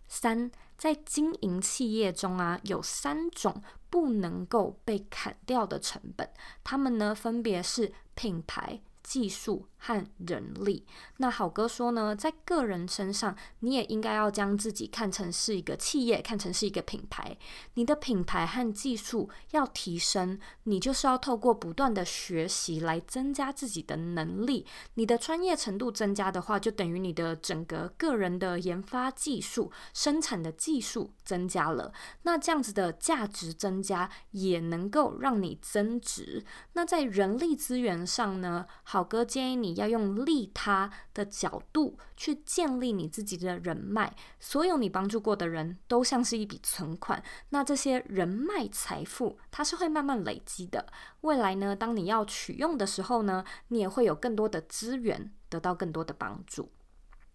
[0.08, 0.52] 三，
[0.84, 6.30] 在经营企业中啊，有三种不能够被砍掉的成本，
[6.62, 10.86] 它们呢，分别是品牌、技术和人力。
[11.18, 17.38] 那好哥说呢，在个人身上，你也应该要将自己看成是一个企业，看成是一个品牌。
[17.74, 24.66] 你的品牌和技术要提升，你就是要透过不断的学习来增加自己的能力。
[24.94, 31.92] 你的专业程度增加的话，就等于你的整个个人的研发技术、生产的技术增加了。
[32.22, 36.46] 那这样子的价值增加，也能够让你增值。
[36.74, 50.86] 那在人力资源上呢，好哥建议你要用利他的角度去建立你自己的人脉，所有你帮助过的人都像是一笔存款，那这些人脉财富它是会慢慢累积的。
[51.22, 56.70] 未来呢，当你要取用的时候呢，你也会有更多的资源，得到更多的帮助。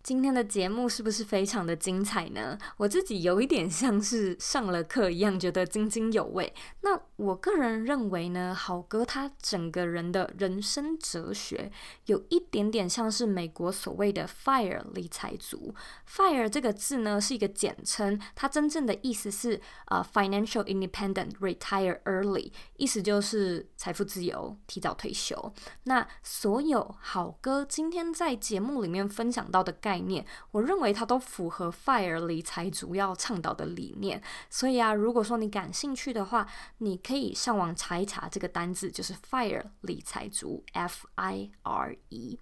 [0.03, 2.57] 今天的节目是不是非常的精彩呢？
[2.79, 6.55] 我自己有一点像是上了课一样，觉得津津有味。
[6.81, 11.71] 那我个人认为呢，好哥他整个人的人生哲学
[12.07, 15.75] 有一点点像是美国所谓的 “FIRE” 理财族。
[16.09, 25.53] “FIRE” 这个字呢是一个简称，它真正的意思是呃、“Financial Independent, Retire Early”，意思就是财富自由，提早退休。
[25.85, 29.99] 那所有好哥今天在节目里面分享到的概。
[29.99, 36.47] 念，我认为它都符合 FIRE 理财主要倡导的理念，所以啊，如果说你感兴趣的话，
[36.79, 42.39] 你可以上网查一查这个单字，就是 FIRE 理财族 F I R E。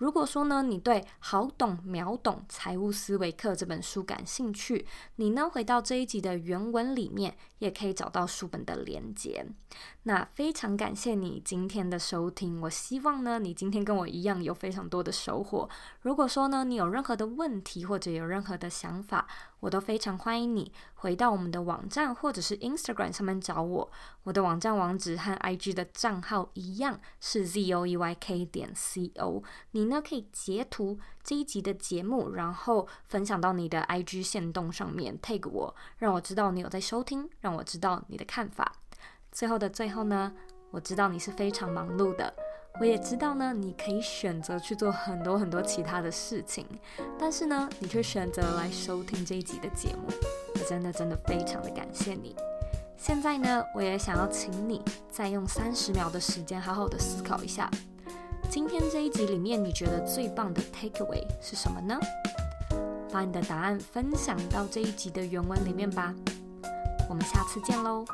[0.00, 4.86] 如果说呢，你对《好懂秒懂财务思维课》这本书感兴趣，
[5.16, 9.46] 你呢回到这一集的原文里面，也可以找到书本的连接。
[10.04, 15.68] 那非常感谢你今天的收听，我希望呢你今天跟我一样有非常多的收获。
[16.00, 19.28] 如果说呢你有任何的问题或者有任何的想法，
[19.60, 23.90] 我都非常欢迎你回到我们的网站或者是 Instagram 上面找我。
[24.24, 29.42] 我的网站网址和 IG 的账号一样是 zoeyk 点 co。
[29.72, 38.72] 你呢可以截图这一集的节目，然后分享到你的 IG 线动上面，tag 我，让我知道你有在收听，让我知道你的看法。
[39.30, 40.32] 最后的最后呢，
[40.70, 42.34] 我知道你是非常忙碌的，
[42.78, 46.66] 我也知道呢，你可以选择去做很多很多其他的事情，
[47.18, 50.08] 但是呢，你却选择来收听这一集的节目，
[50.54, 52.34] 我真的真的非常的感谢你。
[52.96, 57.70] 现在呢，我也想要请你再用三十秒的时间，好好的思考一下，
[58.48, 61.98] 今天这一集里面你觉得最棒的 takeaway 是什么呢？
[63.12, 66.14] 把你的答案分享到这一集的原文里面吧。
[67.08, 68.04] 我们下次见喽。